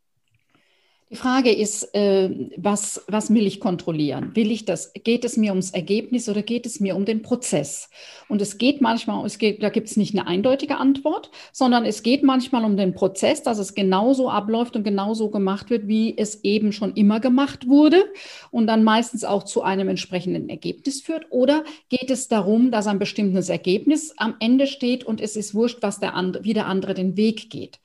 Die 1.14 1.20
Frage 1.20 1.52
ist, 1.52 1.94
äh, 1.94 2.32
was, 2.58 3.04
was 3.08 3.32
will 3.32 3.46
ich 3.46 3.60
kontrollieren? 3.60 4.36
Will 4.36 4.50
ich 4.50 4.66
das, 4.66 4.94
geht 4.94 5.24
es 5.26 5.38
mir 5.38 5.52
ums 5.52 5.70
Ergebnis 5.70 6.28
oder 6.28 6.42
geht 6.42 6.66
es 6.66 6.80
mir 6.80 6.96
um 6.96 7.06
den 7.06 7.22
Prozess? 7.22 7.92
Und 8.30 8.42
es 8.42 8.58
geht 8.58 8.82
manchmal, 8.82 9.24
es 9.24 9.38
geht, 9.38 9.62
da 9.62 9.70
gibt 9.70 9.90
es 9.90 9.96
nicht 9.96 10.16
eine 10.16 10.26
eindeutige 10.26 10.78
Antwort, 10.78 11.30
sondern 11.52 11.86
es 11.86 12.02
geht 12.02 12.24
manchmal 12.24 12.66
um 12.66 12.78
den 12.78 12.96
Prozess, 12.96 13.44
dass 13.44 13.60
es 13.60 13.76
genauso 13.76 14.28
abläuft 14.28 14.76
und 14.76 14.84
genauso 14.84 15.30
gemacht 15.30 15.70
wird, 15.70 15.88
wie 15.88 16.18
es 16.18 16.44
eben 16.44 16.72
schon 16.72 16.96
immer 16.96 17.20
gemacht 17.20 17.68
wurde 17.68 18.06
und 18.50 18.66
dann 18.66 18.84
meistens 18.84 19.24
auch 19.24 19.44
zu 19.44 19.62
einem 19.62 19.90
entsprechenden 19.90 20.50
Ergebnis 20.50 21.02
führt. 21.02 21.28
Oder 21.30 21.64
geht 21.90 22.10
es 22.10 22.28
darum, 22.28 22.72
dass 22.72 22.88
ein 22.88 22.98
bestimmtes 22.98 23.50
Ergebnis 23.50 24.16
am 24.18 24.34
Ende 24.40 24.66
steht 24.66 25.04
und 25.04 25.22
es 25.22 25.36
ist 25.36 25.54
wurscht, 25.54 25.78
was 25.82 26.00
der 26.00 26.16
andere, 26.16 26.44
wie 26.44 26.56
der 26.56 26.66
andere 26.66 26.96
den 26.96 27.18
Weg 27.18 27.52
geht. 27.52 27.83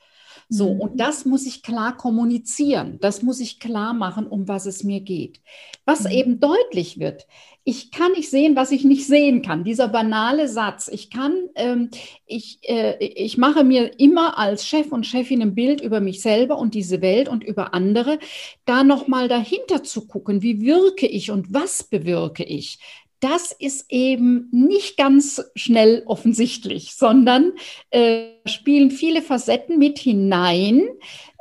So, 0.49 0.75
mhm. 0.75 0.81
und 0.81 1.01
das 1.01 1.25
muss 1.25 1.47
ich 1.47 1.63
klar 1.63 1.97
kommunizieren. 1.97 2.99
Das 3.01 3.23
muss 3.23 3.41
ich 3.41 3.61
klar 3.61 3.93
machen, 3.93 4.27
um 4.27 4.49
was 4.49 4.67
es 4.67 4.83
mir 4.83 5.01
geht. 5.01 5.41
Was 5.85 6.05
mhm. 6.05 6.11
eben 6.11 6.41
deutlich 6.41 6.99
wird, 6.99 7.27
ich 7.65 7.91
kann 7.91 8.13
nicht 8.13 8.31
sehen, 8.31 8.57
was 8.57 8.71
ich 8.71 8.83
nicht 8.85 9.07
sehen 9.07 9.43
kann. 9.43 9.63
Dieser 9.63 9.89
banale 9.89 10.49
Satz. 10.49 10.89
Ich 10.89 11.11
kann, 11.11 11.35
ähm, 11.55 11.91
ich, 12.25 12.61
äh, 12.63 12.97
ich 12.99 13.37
mache 13.37 13.63
mir 13.63 14.01
immer 14.01 14.39
als 14.39 14.67
Chef 14.67 14.91
und 14.91 15.07
Chefin 15.07 15.43
ein 15.43 15.55
Bild 15.55 15.83
über 15.83 16.01
mich 16.01 16.23
selber 16.23 16.57
und 16.57 16.73
diese 16.73 17.03
Welt 17.03 17.29
und 17.29 17.45
über 17.45 17.75
andere. 17.75 18.21
Da 18.65 18.85
nochmal 18.85 19.29
dahinter 19.29 19.83
zu 19.83 20.07
gucken, 20.07 20.41
wie 20.41 20.63
wirke 20.63 21.07
ich 21.07 21.31
und 21.31 21.53
was 21.53 21.85
bewirke 21.85 22.43
ich 22.43 22.79
das 23.21 23.53
ist 23.53 23.87
eben 23.89 24.49
nicht 24.53 24.97
ganz 24.97 25.43
schnell 25.55 26.03
offensichtlich, 26.07 26.95
sondern 26.95 27.53
äh, 27.91 28.27
spielen 28.47 28.91
viele 28.91 29.23
Facetten 29.23 29.79
mit 29.79 29.99
hinein, 29.99 30.89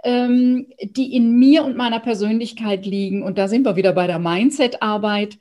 ähm, 0.03 0.67
die 0.81 1.15
in 1.15 1.37
mir 1.37 1.63
und 1.63 1.77
meiner 1.77 1.99
Persönlichkeit 1.99 2.85
liegen. 2.85 3.23
Und 3.23 3.37
da 3.37 3.47
sind 3.47 3.65
wir 3.65 3.75
wieder 3.75 3.93
bei 3.93 4.07
der 4.07 4.19
Mindset-Arbeit 4.19 5.37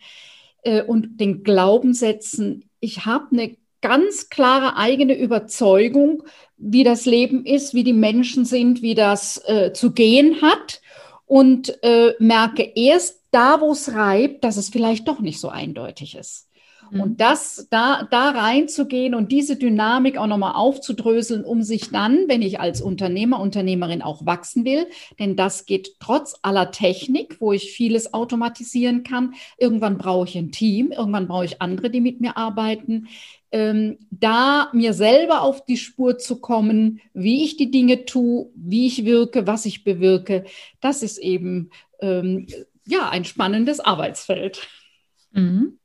äh, 0.62 0.82
und 0.82 1.20
den 1.20 1.42
Glaubenssätzen. 1.42 2.68
Ich 2.80 3.06
habe 3.06 3.26
eine 3.32 3.56
ganz 3.80 4.28
klare 4.28 4.76
eigene 4.76 5.16
Überzeugung, 5.16 6.22
wie 6.56 6.84
das 6.84 7.06
Leben 7.06 7.44
ist, 7.44 7.74
wie 7.74 7.84
die 7.84 7.92
Menschen 7.92 8.44
sind, 8.44 8.82
wie 8.82 8.94
das 8.94 9.42
äh, 9.46 9.72
zu 9.72 9.92
gehen 9.92 10.42
hat 10.42 10.80
und 11.26 11.82
äh, 11.82 12.14
merke 12.18 12.62
erst 12.74 13.22
da, 13.30 13.60
wo 13.60 13.72
es 13.72 13.92
reibt, 13.92 14.44
dass 14.44 14.56
es 14.56 14.68
vielleicht 14.68 15.08
doch 15.08 15.20
nicht 15.20 15.40
so 15.40 15.48
eindeutig 15.48 16.16
ist. 16.16 16.46
Mhm. 16.90 17.00
Und 17.00 17.20
das, 17.20 17.68
da, 17.70 18.06
da 18.10 18.30
reinzugehen 18.30 19.14
und 19.14 19.32
diese 19.32 19.56
Dynamik 19.56 20.18
auch 20.18 20.26
nochmal 20.26 20.54
aufzudröseln, 20.54 21.44
um 21.44 21.62
sich 21.62 21.90
dann, 21.90 22.28
wenn 22.28 22.42
ich 22.42 22.60
als 22.60 22.80
Unternehmer, 22.80 23.40
Unternehmerin 23.40 24.02
auch 24.02 24.26
wachsen 24.26 24.64
will, 24.64 24.86
denn 25.18 25.36
das 25.36 25.66
geht 25.66 25.96
trotz 26.00 26.36
aller 26.42 26.70
Technik, 26.70 27.40
wo 27.40 27.52
ich 27.52 27.72
vieles 27.72 28.14
automatisieren 28.14 29.02
kann. 29.02 29.34
Irgendwann 29.58 29.98
brauche 29.98 30.28
ich 30.28 30.36
ein 30.36 30.52
Team, 30.52 30.92
irgendwann 30.92 31.28
brauche 31.28 31.44
ich 31.44 31.62
andere, 31.62 31.90
die 31.90 32.00
mit 32.00 32.20
mir 32.20 32.36
arbeiten. 32.36 33.08
Ähm, 33.52 33.98
da 34.10 34.70
mir 34.72 34.92
selber 34.92 35.42
auf 35.42 35.64
die 35.64 35.76
Spur 35.76 36.18
zu 36.18 36.40
kommen, 36.40 37.00
wie 37.14 37.44
ich 37.44 37.56
die 37.56 37.70
Dinge 37.70 38.04
tue, 38.04 38.50
wie 38.56 38.86
ich 38.86 39.04
wirke, 39.04 39.46
was 39.46 39.66
ich 39.66 39.84
bewirke, 39.84 40.44
das 40.80 41.02
ist 41.02 41.18
eben 41.18 41.70
ähm, 42.00 42.48
ja, 42.86 43.08
ein 43.08 43.24
spannendes 43.24 43.80
Arbeitsfeld. 43.80 44.68
Mhm. 45.32 45.78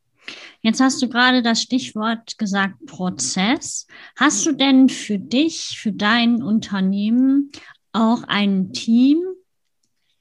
Jetzt 0.62 0.80
hast 0.80 1.02
du 1.02 1.10
gerade 1.10 1.42
das 1.42 1.62
Stichwort 1.62 2.38
gesagt, 2.38 2.86
Prozess. 2.86 3.88
Hast 4.16 4.46
du 4.46 4.52
denn 4.52 4.90
für 4.90 5.18
dich, 5.18 5.80
für 5.80 5.92
dein 5.92 6.44
Unternehmen 6.44 7.52
auch 7.92 8.24
ein 8.24 8.72
Team, 8.72 9.24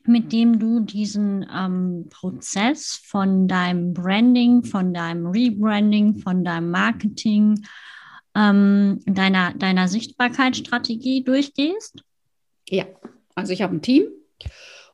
mit 0.04 0.32
dem 0.32 0.58
du 0.58 0.80
diesen 0.80 1.46
ähm, 1.54 2.06
Prozess 2.10 3.00
von 3.04 3.46
deinem 3.46 3.92
Branding, 3.92 4.64
von 4.64 4.94
deinem 4.94 5.26
Rebranding, 5.26 6.16
von 6.16 6.42
deinem 6.42 6.70
Marketing, 6.70 7.62
ähm, 8.34 9.00
deiner, 9.04 9.52
deiner 9.52 9.88
Sichtbarkeitsstrategie 9.88 11.22
durchgehst? 11.22 12.02
Ja, 12.68 12.86
also 13.34 13.52
ich 13.52 13.60
habe 13.60 13.76
ein 13.76 13.82
Team 13.82 14.04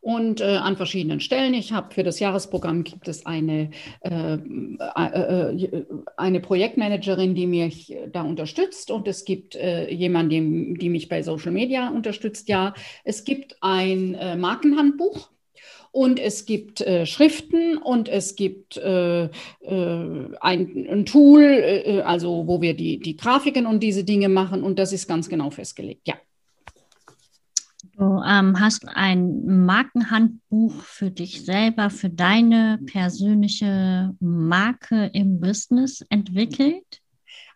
und 0.06 0.40
äh, 0.40 0.44
an 0.44 0.76
verschiedenen 0.76 1.18
Stellen. 1.18 1.52
Ich 1.52 1.72
habe 1.72 1.92
für 1.92 2.04
das 2.04 2.20
Jahresprogramm 2.20 2.84
gibt 2.84 3.08
es 3.08 3.26
eine, 3.26 3.70
äh, 4.02 4.34
äh, 4.34 5.64
äh 5.64 5.84
eine 6.16 6.38
Projektmanagerin, 6.38 7.34
die 7.34 7.48
mich 7.48 7.92
da 8.12 8.22
unterstützt 8.22 8.92
und 8.92 9.08
es 9.08 9.24
gibt 9.24 9.56
äh, 9.56 9.92
jemanden, 9.92 10.76
die 10.76 10.90
mich 10.90 11.08
bei 11.08 11.24
Social 11.24 11.50
Media 11.50 11.88
unterstützt. 11.88 12.48
Ja, 12.48 12.72
es 13.02 13.24
gibt 13.24 13.56
ein 13.60 14.14
äh, 14.14 14.36
Markenhandbuch. 14.36 15.30
Und 15.90 16.20
es 16.20 16.44
gibt 16.44 16.82
äh, 16.82 17.06
Schriften 17.06 17.78
und 17.78 18.10
es 18.10 18.36
gibt 18.36 18.76
äh, 18.76 19.24
äh, 19.24 19.30
ein, 20.40 20.86
ein, 20.90 21.06
Tool, 21.06 21.42
äh, 21.42 22.02
also 22.04 22.46
wo 22.46 22.60
wir 22.60 22.74
die, 22.74 22.98
die 22.98 23.16
Grafiken 23.16 23.64
und 23.64 23.82
diese 23.82 24.04
Dinge 24.04 24.28
machen. 24.28 24.62
Und 24.62 24.78
das 24.78 24.92
ist 24.92 25.08
ganz 25.08 25.30
genau 25.30 25.48
festgelegt. 25.48 26.06
Ja. 26.06 26.16
Du 27.98 28.22
ähm, 28.26 28.60
hast 28.60 28.86
ein 28.88 29.64
Markenhandbuch 29.64 30.74
für 30.82 31.10
dich 31.10 31.46
selber, 31.46 31.88
für 31.88 32.10
deine 32.10 32.78
persönliche 32.84 34.14
Marke 34.20 35.10
im 35.14 35.40
Business 35.40 36.04
entwickelt? 36.10 37.00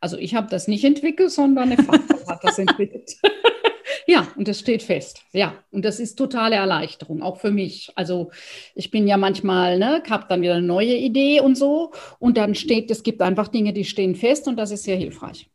Also 0.00 0.16
ich 0.16 0.35
habe 0.35 0.46
das 0.48 0.66
nicht 0.66 0.85
entwickelt, 0.85 1.31
sondern 1.31 1.72
eine 1.72 1.83
Fachfrau 1.83 2.26
hat 2.26 2.42
das 2.42 2.59
entwickelt. 2.59 3.16
ja, 4.07 4.26
und 4.35 4.48
das 4.48 4.61
steht 4.61 4.83
fest. 4.83 5.22
Ja, 5.33 5.62
und 5.72 5.85
das 5.85 6.00
ist 6.00 6.16
totale 6.16 6.57
Erleichterung, 6.57 7.22
auch 7.22 7.38
für 7.38 7.50
mich. 7.50 7.92
Also 7.94 8.31
ich 8.74 8.90
bin 8.90 9.07
ja 9.07 9.18
manchmal, 9.18 9.79
ne, 9.79 10.03
habe 10.09 10.24
dann 10.26 10.40
wieder 10.40 10.55
eine 10.55 10.66
neue 10.66 10.96
Idee 10.96 11.40
und 11.40 11.57
so. 11.57 11.92
Und 12.18 12.38
dann 12.38 12.55
steht, 12.55 12.90
es 12.90 13.03
gibt 13.03 13.20
einfach 13.20 13.48
Dinge, 13.48 13.74
die 13.74 13.85
stehen 13.85 14.14
fest 14.14 14.48
und 14.48 14.57
das 14.57 14.70
ist 14.70 14.85
sehr 14.85 14.96
hilfreich. 14.96 15.50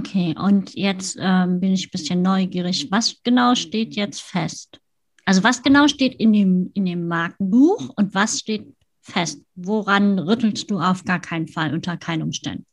Okay, 0.00 0.34
und 0.38 0.74
jetzt 0.76 1.18
ähm, 1.20 1.60
bin 1.60 1.74
ich 1.74 1.86
ein 1.86 1.90
bisschen 1.90 2.22
neugierig. 2.22 2.90
Was 2.90 3.16
genau 3.22 3.54
steht 3.54 3.96
jetzt 3.96 4.22
fest? 4.22 4.80
Also 5.26 5.44
was 5.44 5.62
genau 5.62 5.88
steht 5.88 6.14
in 6.14 6.32
dem, 6.32 6.70
in 6.72 6.86
dem 6.86 7.06
Markenbuch 7.06 7.90
und 7.96 8.14
was 8.14 8.38
steht 8.38 8.74
fest? 9.02 9.42
Woran 9.56 10.18
rüttelst 10.18 10.70
du 10.70 10.80
auf 10.80 11.04
gar 11.04 11.20
keinen 11.20 11.48
Fall, 11.48 11.74
unter 11.74 11.98
keinen 11.98 12.22
Umständen? 12.22 12.64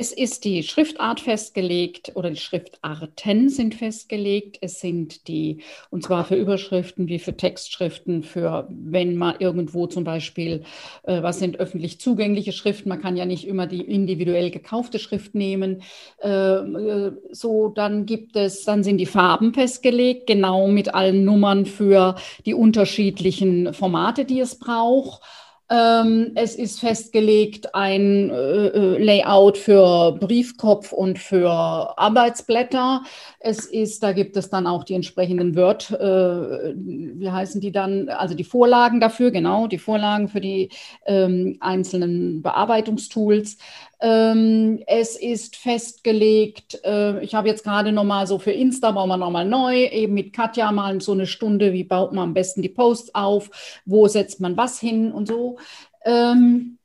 Es 0.00 0.12
ist 0.12 0.44
die 0.44 0.62
Schriftart 0.62 1.18
festgelegt 1.18 2.12
oder 2.14 2.30
die 2.30 2.36
Schriftarten 2.36 3.48
sind 3.48 3.74
festgelegt. 3.74 4.56
Es 4.60 4.78
sind 4.78 5.26
die, 5.26 5.64
und 5.90 6.04
zwar 6.04 6.24
für 6.24 6.36
Überschriften 6.36 7.08
wie 7.08 7.18
für 7.18 7.36
Textschriften, 7.36 8.22
für 8.22 8.68
wenn 8.70 9.16
man 9.16 9.34
irgendwo 9.40 9.88
zum 9.88 10.04
Beispiel, 10.04 10.62
äh, 11.02 11.20
was 11.24 11.40
sind 11.40 11.58
öffentlich 11.58 12.00
zugängliche 12.00 12.52
Schriften, 12.52 12.90
man 12.90 13.00
kann 13.00 13.16
ja 13.16 13.24
nicht 13.24 13.44
immer 13.44 13.66
die 13.66 13.80
individuell 13.80 14.52
gekaufte 14.52 15.00
Schrift 15.00 15.34
nehmen. 15.34 15.82
Äh, 16.22 16.28
äh 16.28 17.12
so, 17.32 17.66
dann 17.66 18.06
gibt 18.06 18.36
es, 18.36 18.62
dann 18.64 18.84
sind 18.84 18.98
die 18.98 19.06
Farben 19.06 19.52
festgelegt, 19.52 20.28
genau 20.28 20.68
mit 20.68 20.94
allen 20.94 21.24
Nummern 21.24 21.66
für 21.66 22.14
die 22.46 22.54
unterschiedlichen 22.54 23.74
Formate, 23.74 24.24
die 24.24 24.38
es 24.38 24.60
braucht. 24.60 25.22
Ähm, 25.70 26.32
es 26.34 26.54
ist 26.54 26.80
festgelegt 26.80 27.74
ein 27.74 28.30
äh, 28.30 28.68
äh, 28.68 29.04
Layout 29.04 29.58
für 29.58 30.12
Briefkopf 30.12 30.92
und 30.92 31.18
für 31.18 31.50
Arbeitsblätter. 31.50 33.02
Es 33.38 33.66
ist, 33.66 34.02
da 34.02 34.12
gibt 34.12 34.38
es 34.38 34.48
dann 34.48 34.66
auch 34.66 34.82
die 34.82 34.94
entsprechenden 34.94 35.54
Word, 35.56 35.90
äh, 35.90 36.74
wie 36.74 37.30
heißen 37.30 37.60
die 37.60 37.70
dann? 37.70 38.08
Also 38.08 38.34
die 38.34 38.44
Vorlagen 38.44 38.98
dafür, 38.98 39.30
genau, 39.30 39.66
die 39.66 39.78
Vorlagen 39.78 40.28
für 40.28 40.40
die 40.40 40.70
ähm, 41.04 41.58
einzelnen 41.60 42.40
Bearbeitungstools. 42.40 43.58
Ähm, 44.00 44.82
es 44.86 45.16
ist 45.16 45.56
festgelegt, 45.56 46.80
äh, 46.84 47.22
ich 47.22 47.34
habe 47.34 47.48
jetzt 47.48 47.64
gerade 47.64 47.90
nochmal 47.90 48.28
so 48.28 48.38
für 48.38 48.52
Insta, 48.52 48.92
bauen 48.92 49.08
wir 49.08 49.16
nochmal 49.16 49.44
neu, 49.44 49.86
eben 49.86 50.14
mit 50.14 50.32
Katja 50.32 50.70
mal 50.70 51.00
so 51.00 51.12
eine 51.12 51.26
Stunde, 51.26 51.72
wie 51.72 51.82
baut 51.82 52.12
man 52.12 52.28
am 52.28 52.34
besten 52.34 52.62
die 52.62 52.68
Posts 52.68 53.14
auf, 53.16 53.80
wo 53.84 54.06
setzt 54.06 54.40
man 54.40 54.56
was 54.56 54.78
hin 54.78 55.10
und 55.10 55.26
so. 55.26 55.58
Ähm, 56.04 56.77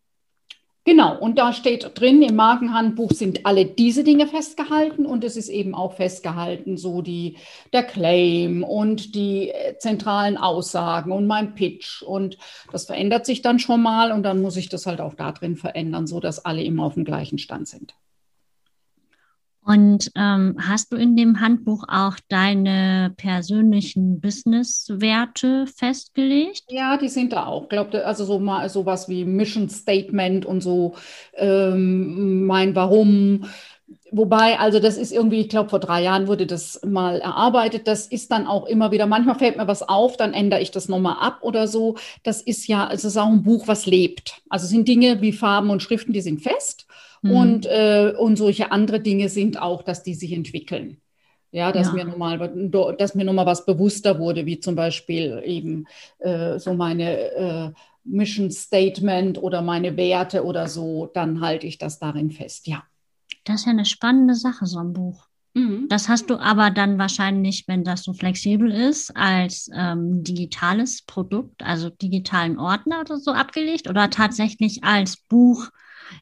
Genau, 0.86 1.17
und 1.17 1.39
da 1.39 1.54
steht 1.54 1.98
drin, 1.98 2.22
im 2.22 2.36
Markenhandbuch 2.36 3.12
sind 3.12 3.46
alle 3.46 3.65
diese 3.65 4.04
Dinge 4.04 4.28
festgehalten 4.28 5.06
und 5.06 5.24
es 5.24 5.38
ist 5.38 5.48
eben 5.48 5.76
auch 5.76 5.93
festgehalten, 5.93 6.76
so 6.76 7.02
die, 7.02 7.38
der 7.72 7.84
Claim 7.84 8.63
und 8.63 9.15
die 9.15 9.50
äh, 9.50 9.78
zentralen 9.78 10.36
Aussagen 10.36 11.13
und 11.13 11.26
mein 11.26 11.56
Pitch. 11.56 12.02
Und 12.02 12.38
das 12.74 12.86
verändert 12.86 13.26
sich 13.26 13.41
dann 13.41 13.60
schon 13.60 13.82
mal 13.82 14.12
und 14.12 14.24
dann 14.24 14.41
muss 14.41 14.58
ich 14.58 14.67
das 14.67 14.86
halt 14.86 15.00
auch 15.00 15.13
da 15.13 15.32
drin 15.32 15.56
verändern, 15.56 16.06
sodass 16.06 16.43
alle 16.43 16.63
immer 16.63 16.84
auf 16.84 16.96
dem 16.96 17.06
gleichen 17.06 17.38
Stand 17.38 17.69
sind. 17.69 17.96
Und 19.65 20.12
ähm, 20.15 20.58
hast 20.60 20.91
du 20.91 20.97
in 20.97 21.15
dem 21.15 21.39
Handbuch 21.39 21.86
auch 21.88 22.17
deine 22.28 23.13
persönlichen 23.15 24.19
Business-Werte 24.19 25.67
festgelegt? 25.67 26.63
Ja, 26.69 26.97
die 26.97 27.08
sind 27.08 27.32
da 27.32 27.45
auch. 27.45 27.69
Glaube, 27.69 28.06
also 28.06 28.26
so 28.26 28.39
mal 28.39 28.67
sowas 28.69 29.08
wie 29.08 29.23
Mission 29.23 29.69
Statement 29.69 30.45
und 30.45 30.62
so 30.62 30.95
ähm, 31.36 32.45
mein 32.45 32.76
Warum. 32.76 33.45
Wobei, 34.12 34.60
also 34.60 34.80
das 34.80 34.97
ist 34.97 35.12
irgendwie, 35.12 35.41
ich 35.41 35.49
glaube, 35.49 35.69
vor 35.69 35.80
drei 35.80 36.04
Jahren 36.04 36.28
wurde 36.28 36.45
das 36.45 36.82
mal 36.86 37.19
erarbeitet. 37.19 37.88
Das 37.88 38.06
ist 38.06 38.32
dann 38.32 38.45
auch 38.47 38.65
immer 38.65 38.91
wieder, 38.91 39.08
manchmal 39.08 39.36
fällt 39.36 39.58
mir 39.58 39.67
was 39.67 39.82
auf, 39.82 40.17
dann 40.17 40.34
ändere 40.34 40.62
ich 40.62 40.71
das 40.71 40.88
nochmal 40.88 41.15
ab 41.19 41.39
oder 41.41 41.67
so. 41.67 41.95
Das 42.21 42.41
ist 42.41 42.67
ja, 42.67 42.89
es 42.91 43.06
ist 43.06 43.17
auch 43.17 43.28
ein 43.28 43.43
Buch, 43.43 43.67
was 43.67 43.86
lebt. 43.86 44.41
Also 44.49 44.65
es 44.65 44.71
sind 44.71 44.88
Dinge 44.88 45.21
wie 45.21 45.32
Farben 45.32 45.69
und 45.69 45.82
Schriften, 45.82 46.13
die 46.13 46.21
sind 46.21 46.41
fest. 46.41 46.86
Mhm. 47.23 47.31
Und, 47.31 47.65
äh, 47.65 48.13
und 48.17 48.36
solche 48.38 48.71
andere 48.71 48.99
Dinge 48.99 49.29
sind 49.29 49.59
auch, 49.59 49.81
dass 49.81 50.03
die 50.03 50.13
sich 50.13 50.31
entwickeln. 50.33 50.97
Ja, 51.51 51.71
dass 51.71 51.88
ja. 51.88 51.93
mir 51.93 52.05
nochmal, 52.05 52.39
dass 52.97 53.13
mir 53.13 53.25
nochmal 53.25 53.45
was 53.45 53.65
bewusster 53.65 54.17
wurde, 54.17 54.47
wie 54.47 54.59
zum 54.59 54.75
Beispiel 54.75 55.41
eben 55.45 55.86
äh, 56.17 56.57
so 56.57 56.73
meine 56.73 57.19
äh, 57.31 57.71
Mission 58.03 58.49
Statement 58.49 59.41
oder 59.41 59.62
meine 59.62 59.95
Werte 59.95 60.43
oder 60.43 60.67
so, 60.67 61.12
dann 61.13 61.41
halte 61.41 61.67
ich 61.67 61.77
das 61.77 61.99
darin 61.99 62.31
fest, 62.31 62.67
ja. 62.67 62.83
Das 63.45 63.62
ist 63.62 63.65
ja 63.65 63.71
eine 63.71 63.86
spannende 63.86 64.36
Sache, 64.36 64.65
so 64.65 64.79
ein 64.79 64.93
Buch. 64.93 65.27
Mhm. 65.53 65.88
Das 65.89 66.09
hast 66.09 66.29
du 66.29 66.38
aber 66.38 66.71
dann 66.71 66.97
wahrscheinlich, 66.97 67.67
wenn 67.67 67.83
das 67.83 68.03
so 68.03 68.13
flexibel 68.13 68.71
ist, 68.71 69.15
als 69.15 69.69
ähm, 69.75 70.23
digitales 70.23 71.03
Produkt, 71.03 71.63
also 71.63 71.89
digitalen 71.89 72.57
Ordner 72.57 73.01
oder 73.01 73.17
so 73.17 73.31
abgelegt 73.31 73.88
oder 73.88 74.09
tatsächlich 74.09 74.83
als 74.83 75.17
Buch 75.17 75.69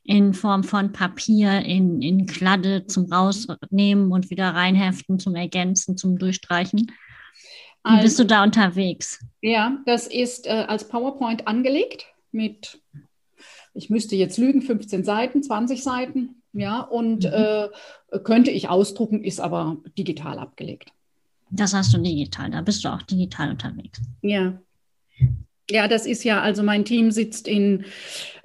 in 0.04 0.34
Form 0.34 0.64
von 0.64 0.92
Papier, 0.92 1.62
in, 1.62 2.02
in 2.02 2.26
Kladde 2.26 2.86
zum 2.88 3.12
Rausnehmen 3.12 4.12
und 4.12 4.30
wieder 4.30 4.50
reinheften, 4.50 5.20
zum 5.20 5.36
Ergänzen, 5.36 5.98
zum 5.98 6.18
Durchstreichen. 6.18 6.92
Wie 7.84 7.90
also, 7.90 8.04
bist 8.04 8.20
du 8.20 8.26
da 8.26 8.44
unterwegs? 8.44 9.20
Ja, 9.42 9.80
das 9.86 10.08
ist 10.08 10.46
äh, 10.46 10.66
als 10.68 10.88
PowerPoint 10.88 11.48
angelegt 11.48 12.06
mit, 12.32 12.80
ich 13.74 13.90
müsste 13.90 14.16
jetzt 14.16 14.38
lügen, 14.38 14.62
15 14.62 15.04
Seiten, 15.04 15.42
20 15.42 15.84
Seiten. 15.84 16.42
Ja, 16.54 16.82
und 16.82 17.24
mhm. 17.24 17.32
äh, 17.32 17.70
könnte 18.24 18.52
ich 18.52 18.70
ausdrucken, 18.70 19.24
ist 19.24 19.40
aber 19.40 19.78
digital 19.98 20.38
abgelegt. 20.38 20.92
Das 21.50 21.74
hast 21.74 21.94
du 21.94 21.98
digital, 21.98 22.50
da 22.52 22.62
bist 22.62 22.84
du 22.84 22.90
auch 22.90 23.02
digital 23.02 23.52
unterwegs. 23.52 24.02
Ja. 24.22 24.60
Ja, 25.72 25.88
das 25.88 26.06
ist 26.06 26.26
ja, 26.26 26.42
also 26.42 26.64
mein 26.64 26.84
Team 26.84 27.12
sitzt 27.12 27.48
in, 27.48 27.86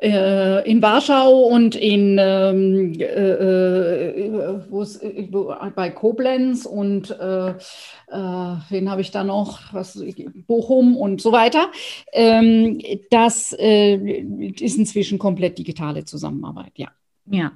äh, 0.01 0.71
in 0.71 0.81
Warschau 0.81 1.43
und 1.43 1.75
in 1.75 2.19
ähm, 2.21 2.93
äh, 3.01 4.11
äh, 4.11 5.71
bei 5.75 5.91
Koblenz 5.91 6.67
und 6.67 7.11
äh, 7.11 7.49
äh, 7.49 7.55
wen 8.09 8.89
habe 8.89 9.01
ich 9.01 9.11
da 9.11 9.25
noch? 9.25 9.73
Was, 9.73 10.01
Bochum 10.47 10.97
und 10.97 11.21
so 11.21 11.33
weiter. 11.33 11.73
Ähm, 12.13 12.81
das 13.11 13.53
äh, 13.59 13.97
ist 13.97 14.79
inzwischen 14.79 15.19
komplett 15.19 15.59
digitale 15.59 16.05
Zusammenarbeit, 16.05 16.73
ja. 16.77 16.93
Ja. 17.29 17.53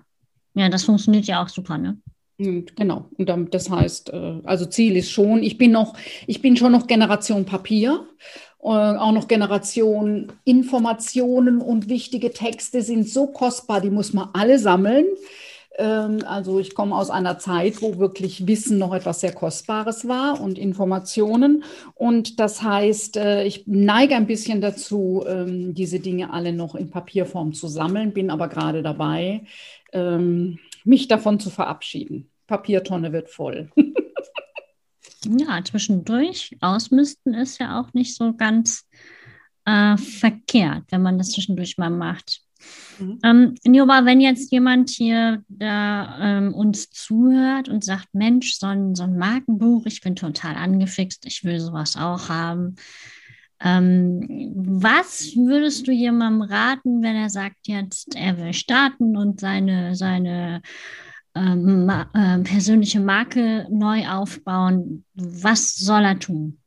Ja, 0.54 0.68
das 0.68 0.82
funktioniert 0.82 1.26
ja 1.26 1.44
auch 1.44 1.48
super, 1.48 1.78
ne? 1.78 1.98
Genau. 2.38 3.08
Und 3.18 3.54
das 3.54 3.70
heißt, 3.70 4.12
also 4.12 4.64
Ziel 4.64 4.96
ist 4.96 5.12
schon, 5.12 5.42
ich 5.42 5.58
bin 5.58 5.72
noch, 5.72 5.94
ich 6.26 6.40
bin 6.40 6.56
schon 6.56 6.72
noch 6.72 6.86
Generation 6.86 7.44
Papier 7.44 8.08
auch 8.68 9.12
noch 9.12 9.26
Generation 9.26 10.32
Informationen 10.44 11.60
und 11.60 11.88
wichtige 11.88 12.32
Texte 12.32 12.82
sind 12.82 13.08
so 13.08 13.26
kostbar, 13.26 13.80
die 13.80 13.90
muss 13.90 14.12
man 14.12 14.28
alle 14.34 14.58
sammeln. 14.58 15.06
Ähm, 15.80 16.18
also 16.26 16.60
ich 16.60 16.74
komme 16.74 16.94
aus 16.94 17.10
einer 17.10 17.38
Zeit, 17.38 17.80
wo 17.80 17.98
wirklich 17.98 18.46
Wissen 18.46 18.78
noch 18.78 18.94
etwas 18.94 19.20
sehr 19.20 19.32
Kostbares 19.32 20.06
war 20.06 20.40
und 20.40 20.58
Informationen. 20.58 21.64
Und 21.94 22.38
das 22.38 22.62
heißt, 22.62 23.16
äh, 23.16 23.44
ich 23.44 23.64
neige 23.66 24.14
ein 24.14 24.26
bisschen 24.26 24.60
dazu, 24.60 25.24
ähm, 25.26 25.74
diese 25.74 26.00
Dinge 26.00 26.32
alle 26.32 26.52
noch 26.52 26.74
in 26.74 26.90
Papierform 26.90 27.54
zu 27.54 27.66
sammeln, 27.66 28.12
bin 28.12 28.30
aber 28.30 28.48
gerade 28.48 28.82
dabei, 28.82 29.42
ähm, 29.92 30.58
mich 30.84 31.08
davon 31.08 31.40
zu 31.40 31.50
verabschieden. 31.50 32.28
Papiertonne 32.46 33.12
wird 33.12 33.30
voll. 33.30 33.70
ja, 35.24 35.62
zwischendurch 35.64 36.56
ausmisten 36.60 37.34
ist 37.34 37.58
ja 37.58 37.80
auch 37.80 37.92
nicht 37.92 38.16
so 38.16 38.34
ganz 38.34 38.86
äh, 39.64 39.96
verkehrt, 39.96 40.84
wenn 40.90 41.02
man 41.02 41.18
das 41.18 41.30
zwischendurch 41.32 41.78
mal 41.78 41.90
macht. 41.90 42.42
Mhm. 42.98 43.18
Ähm, 43.22 43.54
Nioba, 43.64 44.04
wenn 44.04 44.20
jetzt 44.20 44.52
jemand 44.52 44.90
hier 44.90 45.42
da 45.48 46.18
ähm, 46.20 46.54
uns 46.54 46.90
zuhört 46.90 47.68
und 47.68 47.84
sagt, 47.84 48.08
Mensch, 48.12 48.54
so 48.54 48.66
ein, 48.66 48.94
so 48.94 49.04
ein 49.04 49.16
Markenbuch, 49.16 49.86
ich 49.86 50.00
bin 50.00 50.16
total 50.16 50.56
angefixt, 50.56 51.24
ich 51.26 51.44
will 51.44 51.60
sowas 51.60 51.96
auch 51.96 52.28
haben. 52.28 52.76
Ähm, 53.62 54.52
was 54.54 55.36
würdest 55.36 55.86
du 55.86 55.92
jemandem 55.92 56.42
raten, 56.42 57.02
wenn 57.02 57.16
er 57.16 57.28
sagt 57.28 57.66
jetzt, 57.66 58.14
er 58.16 58.38
will 58.38 58.54
starten 58.54 59.16
und 59.16 59.40
seine, 59.40 59.94
seine 59.94 60.62
ähm, 61.40 61.88
äh, 61.88 62.38
persönliche 62.40 63.00
Marke 63.00 63.66
neu 63.70 64.06
aufbauen. 64.06 65.04
Was 65.14 65.74
soll 65.76 66.04
er 66.04 66.18
tun? 66.18 66.58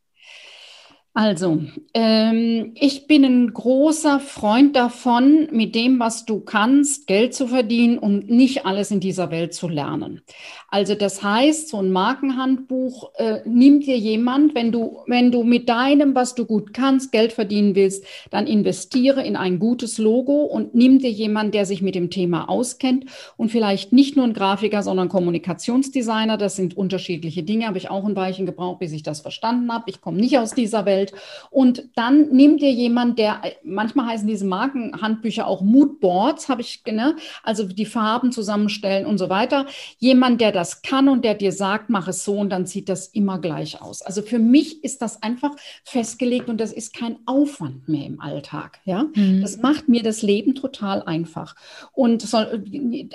Also, 1.15 1.61
ähm, 1.93 2.71
ich 2.73 3.05
bin 3.05 3.23
ein 3.23 3.53
großer 3.53 4.19
Freund 4.19 4.75
davon, 4.75 5.47
mit 5.51 5.75
dem, 5.75 5.99
was 5.99 6.25
du 6.25 6.39
kannst, 6.39 7.05
Geld 7.05 7.35
zu 7.35 7.45
verdienen 7.45 7.99
und 7.99 8.31
nicht 8.31 8.65
alles 8.65 8.89
in 8.89 8.99
dieser 8.99 9.29
Welt 9.29 9.53
zu 9.53 9.67
lernen. 9.69 10.21
Also 10.69 10.95
das 10.95 11.21
heißt, 11.21 11.69
so 11.69 11.77
ein 11.77 11.91
Markenhandbuch 11.91 13.11
äh, 13.17 13.41
nimmt 13.45 13.85
dir 13.85 13.95
jemand, 13.95 14.55
wenn 14.55 14.71
du, 14.71 15.01
wenn 15.05 15.31
du 15.31 15.43
mit 15.43 15.69
deinem, 15.69 16.15
was 16.15 16.33
du 16.33 16.47
gut 16.47 16.73
kannst, 16.73 17.11
Geld 17.11 17.31
verdienen 17.31 17.75
willst, 17.75 18.03
dann 18.31 18.47
investiere 18.47 19.23
in 19.23 19.35
ein 19.35 19.59
gutes 19.59 19.99
Logo 19.99 20.45
und 20.45 20.73
nimm 20.73 20.97
dir 20.97 21.11
jemand, 21.11 21.53
der 21.53 21.67
sich 21.67 21.83
mit 21.83 21.93
dem 21.93 22.09
Thema 22.09 22.49
auskennt 22.49 23.05
und 23.37 23.51
vielleicht 23.51 23.93
nicht 23.93 24.15
nur 24.15 24.25
ein 24.25 24.33
Grafiker, 24.33 24.81
sondern 24.81 25.09
Kommunikationsdesigner. 25.09 26.37
Das 26.37 26.55
sind 26.55 26.75
unterschiedliche 26.75 27.43
Dinge. 27.43 27.67
Habe 27.67 27.77
ich 27.77 27.91
auch 27.91 28.05
ein 28.05 28.15
Weilchen 28.15 28.47
gebraucht, 28.47 28.79
bis 28.79 28.93
ich 28.93 29.03
das 29.03 29.21
verstanden 29.21 29.71
habe. 29.71 29.91
Ich 29.91 30.01
komme 30.01 30.17
nicht 30.17 30.39
aus 30.39 30.55
dieser 30.55 30.87
Welt. 30.87 31.02
Und 31.49 31.83
dann 31.95 32.29
nimm 32.29 32.57
dir 32.57 32.71
jemand, 32.71 33.19
der, 33.19 33.41
manchmal 33.63 34.07
heißen 34.07 34.27
diese 34.27 34.45
Markenhandbücher 34.45 35.47
auch 35.47 35.61
Moodboards, 35.61 36.49
habe 36.49 36.61
ich, 36.61 36.81
ne? 36.85 37.15
also 37.43 37.63
die 37.63 37.85
Farben 37.85 38.31
zusammenstellen 38.31 39.05
und 39.05 39.17
so 39.17 39.29
weiter. 39.29 39.65
Jemand, 39.99 40.41
der 40.41 40.51
das 40.51 40.63
das 40.63 40.81
kann 40.81 41.09
und 41.09 41.25
der 41.25 41.35
dir 41.35 41.51
sagt, 41.51 41.89
mach 41.89 42.07
es 42.07 42.23
so 42.23 42.37
und 42.37 42.49
dann 42.49 42.65
sieht 42.65 42.87
das 42.87 43.07
immer 43.07 43.37
gleich 43.39 43.81
aus. 43.81 44.01
Also 44.01 44.21
für 44.21 44.39
mich 44.39 44.81
ist 44.81 45.01
das 45.01 45.21
einfach 45.21 45.51
festgelegt 45.83 46.47
und 46.47 46.61
das 46.61 46.71
ist 46.71 46.93
kein 46.93 47.17
Aufwand 47.25 47.89
mehr 47.89 48.05
im 48.05 48.21
Alltag. 48.21 48.79
Ja, 48.85 49.07
mhm. 49.13 49.41
das 49.41 49.57
macht 49.57 49.89
mir 49.89 50.03
das 50.03 50.21
Leben 50.21 50.55
total 50.55 51.03
einfach. 51.03 51.55
Und 51.91 52.21
soll, 52.21 52.63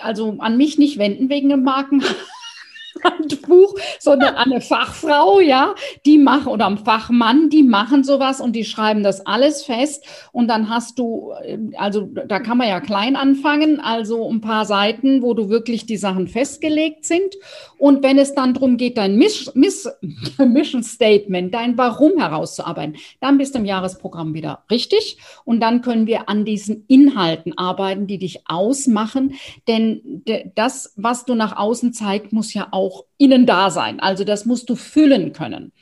also 0.02 0.36
an 0.40 0.58
mich 0.58 0.76
nicht 0.76 0.98
wenden 0.98 1.30
wegen 1.30 1.48
dem 1.48 1.62
Marken. 1.62 2.04
Handbuch, 3.02 3.74
sondern 3.98 4.34
an 4.34 4.52
eine 4.52 4.60
Fachfrau, 4.60 5.40
ja, 5.40 5.74
die 6.06 6.18
machen 6.18 6.48
oder 6.48 6.66
am 6.66 6.78
Fachmann, 6.78 7.50
die 7.50 7.62
machen 7.62 8.04
sowas 8.04 8.40
und 8.40 8.54
die 8.54 8.64
schreiben 8.64 9.02
das 9.02 9.24
alles 9.26 9.64
fest. 9.64 10.04
Und 10.32 10.48
dann 10.48 10.68
hast 10.68 10.98
du, 10.98 11.32
äh, 11.42 11.58
also 11.76 12.02
da 12.02 12.40
kann 12.40 12.58
man 12.58 12.68
ja 12.68 12.80
klein 12.80 13.16
anfangen, 13.16 13.80
also 13.80 14.28
ein 14.28 14.40
paar 14.40 14.64
Seiten, 14.64 15.22
wo 15.22 15.34
du 15.34 15.48
wirklich 15.48 15.86
die 15.86 15.96
Sachen 15.96 16.28
festgelegt 16.28 17.04
sind. 17.04 17.34
Und 17.78 18.02
wenn 18.02 18.18
es 18.18 18.34
dann 18.34 18.54
darum 18.54 18.76
geht, 18.76 18.98
dein 18.98 19.16
Miss, 19.16 19.52
Miss, 19.54 19.88
Mission 20.38 20.82
Statement, 20.82 21.54
dein 21.54 21.78
Warum 21.78 22.18
herauszuarbeiten, 22.18 22.96
dann 23.20 23.38
bist 23.38 23.54
du 23.54 23.60
im 23.60 23.64
Jahresprogramm 23.64 24.34
wieder 24.34 24.64
richtig. 24.70 25.18
Und 25.44 25.60
dann 25.60 25.82
können 25.82 26.06
wir 26.06 26.28
an 26.28 26.44
diesen 26.44 26.84
Inhalten 26.88 27.56
arbeiten, 27.56 28.06
die 28.06 28.18
dich 28.18 28.42
ausmachen, 28.46 29.34
denn 29.66 30.22
das, 30.54 30.92
was 30.96 31.24
du 31.24 31.34
nach 31.34 31.56
außen 31.56 31.92
zeigst, 31.92 32.32
muss 32.32 32.54
ja 32.54 32.68
auch 32.70 32.87
innen 33.16 33.46
da 33.46 33.70
sein. 33.70 34.00
Also 34.00 34.24
das 34.24 34.44
musst 34.44 34.68
du 34.70 34.74
füllen 34.76 35.32
können. 35.32 35.72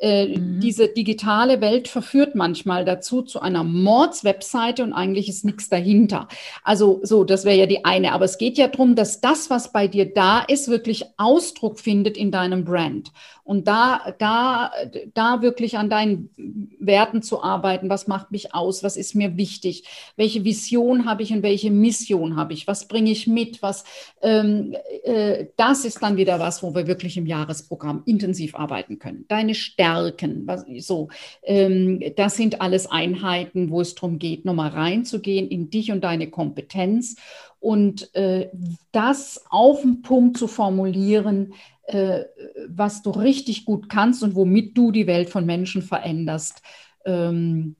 Äh, 0.00 0.38
mhm. 0.38 0.60
Diese 0.60 0.88
digitale 0.88 1.60
Welt 1.60 1.86
verführt 1.86 2.34
manchmal 2.34 2.84
dazu 2.84 3.20
zu 3.22 3.40
einer 3.40 3.64
Mords-Webseite 3.64 4.82
und 4.82 4.94
eigentlich 4.94 5.28
ist 5.28 5.44
nichts 5.44 5.68
dahinter. 5.68 6.26
Also 6.64 7.00
so, 7.02 7.24
das 7.24 7.44
wäre 7.44 7.58
ja 7.58 7.66
die 7.66 7.84
eine. 7.84 8.12
Aber 8.12 8.24
es 8.24 8.38
geht 8.38 8.56
ja 8.56 8.68
darum, 8.68 8.94
dass 8.94 9.20
das, 9.20 9.50
was 9.50 9.72
bei 9.72 9.88
dir 9.88 10.12
da 10.12 10.40
ist, 10.40 10.68
wirklich 10.68 11.04
Ausdruck 11.18 11.78
findet 11.78 12.16
in 12.16 12.30
deinem 12.30 12.64
Brand. 12.64 13.12
Und 13.44 13.66
da, 13.66 14.14
da, 14.18 14.70
da 15.12 15.42
wirklich 15.42 15.76
an 15.76 15.90
deinen 15.90 16.30
Werten 16.78 17.20
zu 17.20 17.42
arbeiten. 17.42 17.90
Was 17.90 18.06
macht 18.06 18.30
mich 18.30 18.54
aus? 18.54 18.84
Was 18.84 18.96
ist 18.96 19.16
mir 19.16 19.36
wichtig? 19.36 19.84
Welche 20.16 20.44
Vision 20.44 21.04
habe 21.04 21.24
ich 21.24 21.32
und 21.32 21.42
welche 21.42 21.72
Mission 21.72 22.36
habe 22.36 22.52
ich? 22.52 22.68
Was 22.68 22.86
bringe 22.86 23.10
ich 23.10 23.26
mit? 23.26 23.60
Was, 23.60 23.82
ähm, 24.22 24.76
äh, 25.02 25.46
das 25.56 25.84
ist 25.84 26.00
dann 26.00 26.16
wieder 26.16 26.38
was, 26.38 26.62
wo 26.62 26.74
wir 26.76 26.86
wirklich 26.86 27.16
im 27.16 27.26
Jahresprogramm 27.26 28.02
intensiv 28.06 28.54
arbeiten 28.54 29.00
können. 29.00 29.24
Deine 29.26 29.56
Stärken, 29.56 29.89
was, 29.94 30.64
so, 30.78 31.08
ähm, 31.42 32.02
das 32.16 32.36
sind 32.36 32.60
alles 32.60 32.90
Einheiten, 32.90 33.70
wo 33.70 33.80
es 33.80 33.94
darum 33.94 34.18
geht, 34.18 34.44
nochmal 34.44 34.70
reinzugehen 34.70 35.48
in 35.48 35.70
dich 35.70 35.92
und 35.92 36.02
deine 36.02 36.30
Kompetenz 36.30 37.16
und 37.60 38.14
äh, 38.14 38.50
das 38.92 39.44
auf 39.50 39.82
den 39.82 40.02
Punkt 40.02 40.38
zu 40.38 40.48
formulieren, 40.48 41.54
äh, 41.84 42.24
was 42.68 43.02
du 43.02 43.10
richtig 43.10 43.64
gut 43.64 43.88
kannst 43.88 44.22
und 44.22 44.34
womit 44.34 44.76
du 44.76 44.92
die 44.92 45.06
Welt 45.06 45.28
von 45.28 45.44
Menschen 45.44 45.82
veränderst. 45.82 46.62
Ähm, 47.04 47.76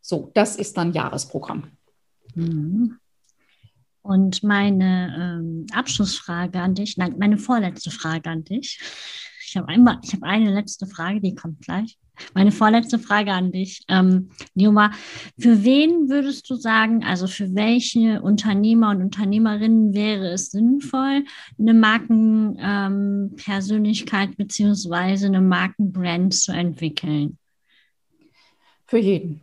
so, 0.00 0.30
das 0.34 0.56
ist 0.56 0.76
dann 0.76 0.92
Jahresprogramm. 0.92 1.72
Mhm. 2.34 2.98
Und 4.02 4.42
meine 4.42 5.40
ähm, 5.40 5.66
Abschlussfrage 5.72 6.60
an 6.60 6.74
dich, 6.74 6.98
nein, 6.98 7.16
meine 7.18 7.38
vorletzte 7.38 7.90
Frage 7.90 8.28
an 8.28 8.44
dich. 8.44 8.78
Ich 9.54 9.56
habe 9.56 9.68
einmal, 9.68 10.00
ich 10.02 10.12
habe 10.12 10.26
eine 10.26 10.52
letzte 10.52 10.84
Frage, 10.84 11.20
die 11.20 11.36
kommt 11.36 11.60
gleich. 11.60 11.96
Meine 12.34 12.50
vorletzte 12.50 12.98
Frage 12.98 13.32
an 13.32 13.52
dich, 13.52 13.84
ähm, 13.86 14.30
Nioma. 14.54 14.90
Für 15.38 15.62
wen 15.62 16.10
würdest 16.10 16.50
du 16.50 16.56
sagen, 16.56 17.04
also 17.04 17.28
für 17.28 17.54
welche 17.54 18.20
Unternehmer 18.20 18.90
und 18.90 19.00
Unternehmerinnen 19.00 19.94
wäre 19.94 20.32
es 20.32 20.50
sinnvoll, 20.50 21.22
eine 21.56 21.72
Markenpersönlichkeit 21.72 24.30
ähm, 24.30 24.34
beziehungsweise 24.36 25.26
eine 25.26 25.40
Markenbrand 25.40 26.34
zu 26.34 26.50
entwickeln? 26.50 27.38
Für 28.88 28.98
jeden. 28.98 29.40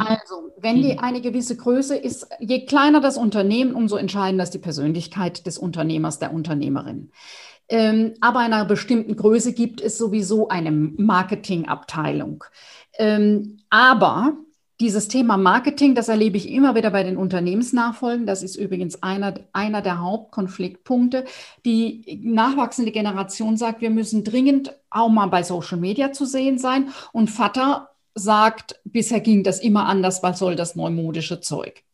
Also, 0.00 0.50
wenn 0.58 0.82
die 0.82 0.98
eine 0.98 1.20
gewisse 1.20 1.56
Größe 1.56 1.96
ist, 1.96 2.26
je 2.40 2.66
kleiner 2.66 3.00
das 3.00 3.16
Unternehmen, 3.16 3.74
umso 3.74 3.94
entscheidender 3.96 4.42
ist 4.42 4.54
die 4.54 4.58
Persönlichkeit 4.58 5.46
des 5.46 5.56
Unternehmers, 5.56 6.18
der 6.18 6.34
Unternehmerin. 6.34 7.12
Ähm, 7.70 8.14
aber 8.20 8.40
einer 8.40 8.64
bestimmten 8.64 9.16
Größe 9.16 9.52
gibt 9.52 9.80
es 9.80 9.96
sowieso 9.96 10.48
eine 10.48 10.72
Marketingabteilung. 10.72 12.44
Ähm, 12.98 13.60
aber 13.70 14.36
dieses 14.80 15.08
Thema 15.08 15.36
Marketing, 15.36 15.94
das 15.94 16.08
erlebe 16.08 16.36
ich 16.36 16.50
immer 16.50 16.74
wieder 16.74 16.90
bei 16.90 17.04
den 17.04 17.16
Unternehmensnachfolgen. 17.16 18.26
Das 18.26 18.42
ist 18.42 18.56
übrigens 18.56 19.02
einer, 19.02 19.34
einer 19.52 19.82
der 19.82 20.00
Hauptkonfliktpunkte. 20.00 21.26
Die 21.64 22.20
nachwachsende 22.24 22.90
Generation 22.90 23.56
sagt, 23.56 23.82
wir 23.82 23.90
müssen 23.90 24.24
dringend 24.24 24.74
auch 24.88 25.10
mal 25.10 25.26
bei 25.26 25.42
Social 25.42 25.78
Media 25.78 26.12
zu 26.12 26.24
sehen 26.24 26.58
sein. 26.58 26.88
Und 27.12 27.30
Vater 27.30 27.90
sagt, 28.14 28.80
bisher 28.84 29.20
ging 29.20 29.44
das 29.44 29.60
immer 29.60 29.86
anders, 29.86 30.22
was 30.22 30.38
soll 30.38 30.56
das 30.56 30.74
neumodische 30.74 31.40
Zeug? 31.40 31.84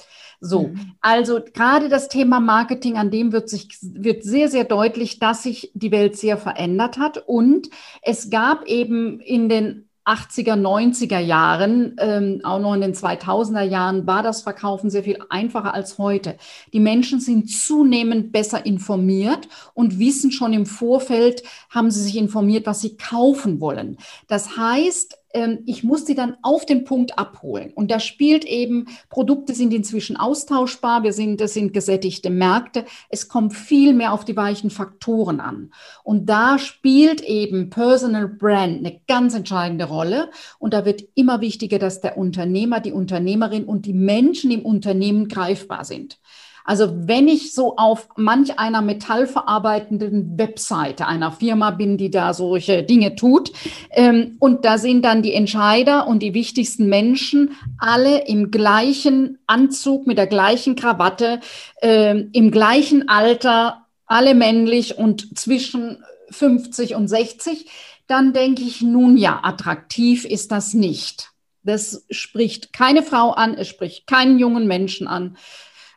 So, 0.41 0.69
mhm. 0.69 0.93
also 1.01 1.41
gerade 1.55 1.89
das 1.89 2.09
Thema 2.09 2.41
Marketing, 2.41 2.97
an 2.97 3.11
dem 3.11 3.33
wird 3.33 3.49
sich, 3.49 3.69
wird 3.83 4.23
sehr, 4.23 4.49
sehr 4.49 4.65
deutlich, 4.65 5.19
dass 5.19 5.43
sich 5.43 5.71
die 5.75 5.91
Welt 5.91 6.17
sehr 6.17 6.37
verändert 6.37 6.99
hat. 6.99 7.25
Und 7.27 7.69
es 8.03 8.31
gab 8.31 8.67
eben 8.67 9.21
in 9.21 9.49
den 9.49 9.87
80er, 10.07 10.55
90er 10.55 11.19
Jahren, 11.19 11.97
ähm, 11.99 12.41
auch 12.45 12.61
noch 12.61 12.75
in 12.75 12.81
den 12.81 12.95
2000er 12.95 13.63
Jahren, 13.63 14.07
war 14.07 14.23
das 14.23 14.43
Verkaufen 14.43 14.89
sehr 14.89 15.03
viel 15.03 15.19
einfacher 15.31 15.75
als 15.75 15.99
heute. 15.99 16.37
Die 16.73 16.79
Menschen 16.79 17.19
sind 17.19 17.51
zunehmend 17.51 18.31
besser 18.31 18.65
informiert 18.65 19.49
und 19.75 19.99
wissen 19.99 20.31
schon 20.31 20.53
im 20.53 20.65
Vorfeld, 20.65 21.43
haben 21.71 21.91
sie 21.91 22.03
sich 22.03 22.17
informiert, 22.17 22.67
was 22.67 22.81
sie 22.81 22.97
kaufen 22.97 23.61
wollen. 23.61 23.99
Das 24.29 24.57
heißt, 24.57 25.19
ich 25.67 25.85
muss 25.85 26.07
sie 26.07 26.15
dann 26.15 26.37
auf 26.43 26.65
den 26.65 26.85
Punkt 26.85 27.19
abholen. 27.19 27.73
Und 27.75 27.91
da 27.91 28.01
spielt 28.01 28.45
eben, 28.45 28.87
Produkte 29.11 29.55
sind 29.55 29.75
inzwischen 29.75 30.17
austauschbar, 30.17 31.03
wir 31.03 31.13
sind, 31.13 31.41
das 31.41 31.53
sind 31.53 31.73
gesättigte 31.73 32.31
Märkte. 32.31 32.85
Es 33.11 33.29
kommt 33.29 33.55
viel 33.55 33.93
mehr 33.93 34.13
auf 34.13 34.25
die 34.25 34.37
weichen 34.37 34.71
Faktoren 34.71 35.41
an. 35.41 35.73
Und 36.05 36.27
da 36.27 36.59
spielt 36.59 37.21
eben 37.23 37.71
Personal 37.71 38.29
Brand 38.29 38.79
eine 38.79 39.01
ganz 39.07 39.35
entscheidende 39.35 39.85
Rolle. 39.85 40.31
Und 40.59 40.73
da 40.73 40.85
wird 40.85 41.05
immer 41.15 41.41
wichtiger, 41.41 41.79
dass 41.79 42.01
der 42.01 42.17
Unternehmer, 42.17 42.81
die 42.81 42.93
Unternehmerin 42.93 43.65
und 43.65 43.85
die 43.85 43.93
Menschen 43.93 44.51
im 44.51 44.65
Unternehmen 44.65 45.29
greifbar 45.29 45.85
sind. 45.85 46.19
Also 46.67 46.93
wenn 47.07 47.29
ich 47.29 47.55
so 47.55 47.77
auf 47.77 48.09
manch 48.17 48.59
einer 48.59 48.83
metallverarbeitenden 48.83 50.37
Webseite 50.37 51.07
einer 51.07 51.31
Firma 51.31 51.71
bin, 51.71 51.97
die 51.97 52.11
da 52.11 52.35
solche 52.35 52.83
Dinge 52.83 53.15
tut, 53.15 53.53
ähm, 53.91 54.37
und 54.41 54.65
da 54.65 54.77
sind 54.77 55.05
dann 55.05 55.23
die 55.23 55.33
Entscheider 55.33 56.09
und 56.09 56.23
die 56.23 56.35
wichtigsten 56.35 56.89
Menschen 56.89 57.53
alle 57.79 58.27
im 58.27 58.51
gleichen 58.51 59.39
Anzug, 59.47 60.07
mit 60.09 60.19
der 60.19 60.27
gleichen 60.27 60.75
Krawatte, 60.75 61.41
äh, 61.81 62.21
im 62.33 62.51
gleichen 62.51 63.09
Alter, 63.09 63.87
alle 64.07 64.35
männlich 64.35 64.99
und 64.99 65.39
zwischen 65.39 65.99
50 66.31 66.97
und 66.97 67.07
60, 67.09 67.67
dann 68.09 68.33
denke 68.33 68.63
ich, 68.63 68.83
nun 68.83 69.17
ja, 69.17 69.41
attraktiv 69.43 70.25
ist 70.25 70.53
das 70.53 70.75
nicht. 70.75 71.31
Das 71.63 72.07
spricht 72.11 72.73
keine 72.73 73.03
Frau 73.03 73.33
an, 73.33 73.55
es 73.55 73.69
spricht 73.69 74.07
keinen 74.07 74.39
jungen 74.39 74.67
Menschen 74.67 75.09
an. 75.09 75.37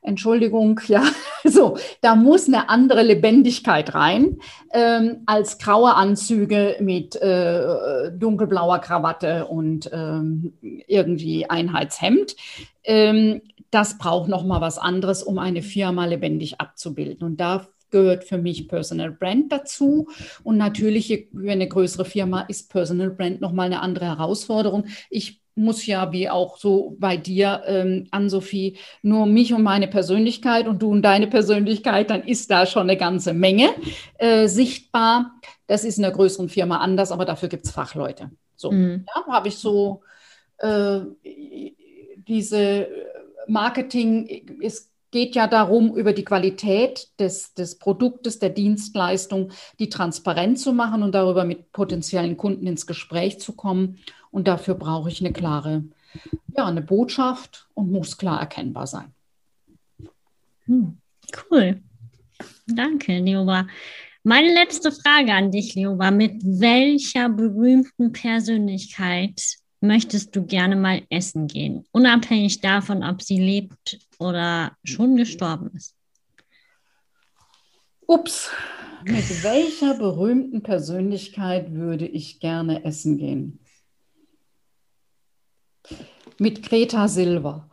Entschuldigung, 0.02 0.80
ja, 0.88 1.04
so, 1.44 1.78
da 2.02 2.16
muss 2.16 2.48
eine 2.48 2.70
andere 2.70 3.04
Lebendigkeit 3.04 3.94
rein 3.94 4.40
ähm, 4.74 5.24
als 5.26 5.58
graue 5.58 5.96
Anzüge 5.96 6.78
mit 6.80 7.16
äh, 7.16 8.12
dunkelblauer 8.12 8.80
Krawatte 8.80 9.48
und 9.48 9.90
ähm, 9.94 10.54
irgendwie 10.62 11.50
Einheitshemd. 11.50 12.36
Ähm, 12.84 13.42
das 13.72 13.98
braucht 13.98 14.30
noch 14.30 14.46
mal 14.46 14.62
was 14.62 14.78
anderes, 14.78 15.22
um 15.22 15.38
eine 15.38 15.62
Firma 15.62 16.06
lebendig 16.06 16.60
abzubilden. 16.60 17.26
Und 17.26 17.40
da 17.40 17.68
gehört 17.92 18.24
für 18.24 18.38
mich 18.38 18.68
Personal 18.68 19.12
Brand 19.12 19.52
dazu. 19.52 20.08
Und 20.44 20.58
natürlich, 20.58 21.08
für 21.08 21.52
eine 21.52 21.68
größere 21.68 22.06
Firma 22.06 22.42
ist 22.42 22.72
Personal 22.72 23.10
Brand 23.12 23.42
noch 23.42 23.52
mal 23.52 23.64
eine 23.64 23.82
andere 23.82 24.06
Herausforderung. 24.06 24.86
Ich 25.10 25.42
muss 25.60 25.86
ja, 25.86 26.12
wie 26.12 26.30
auch 26.30 26.58
so 26.58 26.96
bei 27.00 27.18
dir, 27.18 27.62
ähm, 27.66 28.08
Ann-Sophie, 28.12 28.78
nur 29.02 29.26
mich 29.26 29.54
und 29.54 29.64
meine 29.64 29.88
Persönlichkeit 29.88 30.68
und 30.68 30.82
du 30.82 30.90
und 30.90 31.02
deine 31.02 31.28
Persönlichkeit, 31.28 32.10
dann 32.10 32.24
ist 32.24 32.50
da 32.50 32.66
schon 32.66 32.84
eine 32.84 32.98
ganze 32.98 33.34
Menge 33.34 33.70
äh, 34.18 34.48
sichtbar. 34.48 35.34
Das 35.68 35.84
ist 35.84 35.98
in 35.98 36.06
einer 36.06 36.14
größeren 36.14 36.50
Firma 36.50 36.78
anders, 36.78 37.12
aber 37.12 37.26
dafür 37.26 37.50
gibt 37.50 37.66
es 37.66 37.72
Fachleute. 37.72 38.32
So, 38.56 38.72
mhm. 38.72 39.06
ja, 39.08 39.34
habe 39.34 39.50
ich 39.50 39.58
so 39.58 40.02
äh, 40.58 41.02
diese 42.28 42.88
Marketing, 43.48 44.60
es 44.62 44.90
geht 45.12 45.36
ja 45.36 45.48
darum, 45.48 45.96
über 45.96 46.14
die 46.14 46.24
Qualität 46.24 47.08
des, 47.20 47.54
des 47.54 47.80
Produktes, 47.80 48.40
der 48.40 48.50
Dienstleistung, 48.50 49.52
die 49.80 49.90
transparent 49.90 50.60
zu 50.60 50.74
machen 50.74 51.04
und 51.04 51.14
darüber 51.16 51.46
mit 51.46 51.72
potenziellen 51.72 52.38
Kunden 52.38 52.68
ins 52.68 52.86
Gespräch 52.86 53.40
zu 53.40 53.54
kommen. 53.54 53.98
Und 54.32 54.48
dafür 54.48 54.76
brauche 54.76 55.10
ich 55.10 55.20
eine 55.22 55.34
klare, 55.34 55.84
ja, 56.56 56.66
eine 56.66 56.82
Botschaft 56.82 57.68
und 57.74 57.92
muss 57.92 58.18
klar 58.18 58.40
erkennbar 58.40 58.88
sein. 58.88 59.14
Hm, 60.66 60.98
cool. 61.50 61.82
Danke, 62.68 63.18
Leoba. 63.20 63.68
Meine 64.24 64.54
letzte 64.54 64.92
Frage 64.92 65.34
an 65.34 65.52
dich, 65.52 65.76
Leoba. 65.76 66.12
Mit 66.12 66.42
welcher 66.44 67.30
berühmten 67.30 68.12
Persönlichkeit 68.12 69.42
möchtest 69.82 70.36
du 70.36 70.46
gerne 70.46 70.76
mal 70.76 71.02
essen 71.10 71.48
gehen? 71.48 71.86
Unabhängig 71.92 72.62
davon, 72.62 73.04
ob 73.04 73.22
sie 73.22 73.40
lebt 73.40 74.00
oder 74.20 74.78
schon 74.84 75.16
gestorben 75.16 75.72
ist. 75.76 75.96
Ups, 78.06 78.52
mit 79.06 79.44
welcher 79.44 79.94
berühmten 79.94 80.62
Persönlichkeit 80.62 81.74
würde 81.74 82.06
ich 82.06 82.40
gerne 82.40 82.84
essen 82.84 83.18
gehen? 83.18 83.60
Mit 86.40 86.68
Greta 86.68 87.08
Silva. 87.08 87.70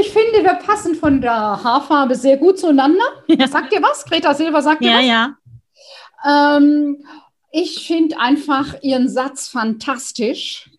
ich 0.00 0.10
finde, 0.10 0.42
wir 0.42 0.54
passen 0.54 0.94
von 0.94 1.20
der 1.20 1.32
Haarfarbe 1.32 2.14
sehr 2.14 2.36
gut 2.36 2.58
zueinander. 2.58 3.04
Ja. 3.28 3.48
Sagt 3.48 3.72
ihr 3.72 3.82
was? 3.82 4.04
Greta 4.04 4.34
Silva 4.34 4.62
sagt 4.62 4.82
ja, 4.82 4.90
ihr 4.90 4.96
was? 4.98 5.04
Ja, 5.06 5.34
ja. 6.24 6.56
Ähm, 6.56 7.04
ich 7.50 7.86
finde 7.86 8.18
einfach 8.18 8.82
ihren 8.82 9.08
Satz 9.08 9.48
fantastisch. 9.48 10.70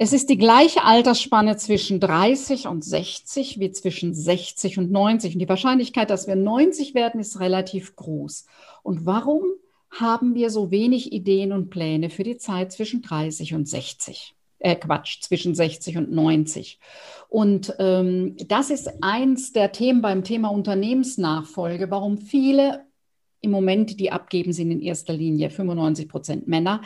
Es 0.00 0.12
ist 0.12 0.30
die 0.30 0.38
gleiche 0.38 0.84
Altersspanne 0.84 1.56
zwischen 1.56 1.98
30 1.98 2.68
und 2.68 2.84
60 2.84 3.58
wie 3.58 3.72
zwischen 3.72 4.14
60 4.14 4.78
und 4.78 4.92
90. 4.92 5.34
Und 5.34 5.40
die 5.40 5.48
Wahrscheinlichkeit, 5.48 6.10
dass 6.10 6.28
wir 6.28 6.36
90 6.36 6.94
werden, 6.94 7.20
ist 7.20 7.40
relativ 7.40 7.96
groß. 7.96 8.46
Und 8.84 9.06
warum? 9.06 9.42
Haben 9.90 10.34
wir 10.34 10.50
so 10.50 10.70
wenig 10.70 11.12
Ideen 11.12 11.52
und 11.52 11.70
Pläne 11.70 12.10
für 12.10 12.24
die 12.24 12.38
Zeit 12.38 12.72
zwischen 12.72 13.02
30 13.02 13.54
und 13.54 13.68
60. 13.68 14.34
Äh, 14.60 14.74
Quatsch, 14.74 15.20
zwischen 15.22 15.54
60 15.54 15.98
und 15.98 16.10
90. 16.10 16.80
Und 17.28 17.74
ähm, 17.78 18.36
das 18.48 18.70
ist 18.70 18.90
eins 19.02 19.52
der 19.52 19.70
Themen 19.70 20.02
beim 20.02 20.24
Thema 20.24 20.48
Unternehmensnachfolge, 20.48 21.90
warum 21.90 22.18
viele 22.18 22.87
im 23.40 23.50
Moment, 23.50 24.00
die 24.00 24.10
abgeben, 24.10 24.52
sind 24.52 24.70
in 24.70 24.80
erster 24.80 25.12
Linie 25.12 25.50
95 25.50 26.08
Prozent 26.08 26.48
Männer. 26.48 26.82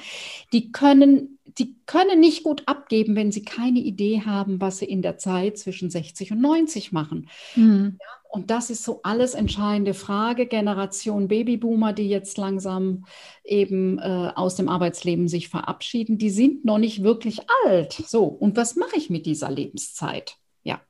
Die 0.53 0.72
können, 0.72 1.38
die 1.59 1.76
können 1.86 2.20
nicht 2.20 2.42
gut 2.42 2.62
abgeben, 2.66 3.16
wenn 3.16 3.32
sie 3.32 3.42
keine 3.42 3.80
Idee 3.80 4.22
haben, 4.24 4.61
was 4.61 4.78
sie 4.78 4.86
in 4.86 5.03
der 5.03 5.18
Zeit 5.18 5.59
zwischen 5.59 5.90
60 5.90 6.32
und 6.32 6.40
90 6.40 6.92
machen. 6.92 7.28
Mhm. 7.57 7.98
Ja, 8.00 8.22
und 8.32 8.50
das 8.50 8.70
ist 8.70 8.82
so 8.82 9.00
alles 9.03 9.34
entscheidende 9.34 9.92
Frage. 9.92 10.46
Generation 10.46 11.28
Babyboomer, 11.28 11.92
die 11.92 12.09
jetzt 12.09 12.38
langsam 12.38 13.05
eben 13.44 13.98
äh, 13.98 14.32
aus 14.34 14.57
dem 14.57 14.70
Arbeitsleben 14.70 15.28
sich 15.28 15.50
verabschieden, 15.50 16.16
die 16.16 16.30
sind 16.30 16.64
noch 16.64 16.78
nicht 16.78 17.03
wirklich 17.03 17.40
alt. 17.66 17.92
So, 17.92 18.24
und 18.24 18.57
was 18.57 18.74
mache 18.76 18.96
ich 18.96 19.11
mit 19.11 19.26
dieser 19.26 19.50
Lebenszeit? 19.50 20.38
Ja, 20.64 20.80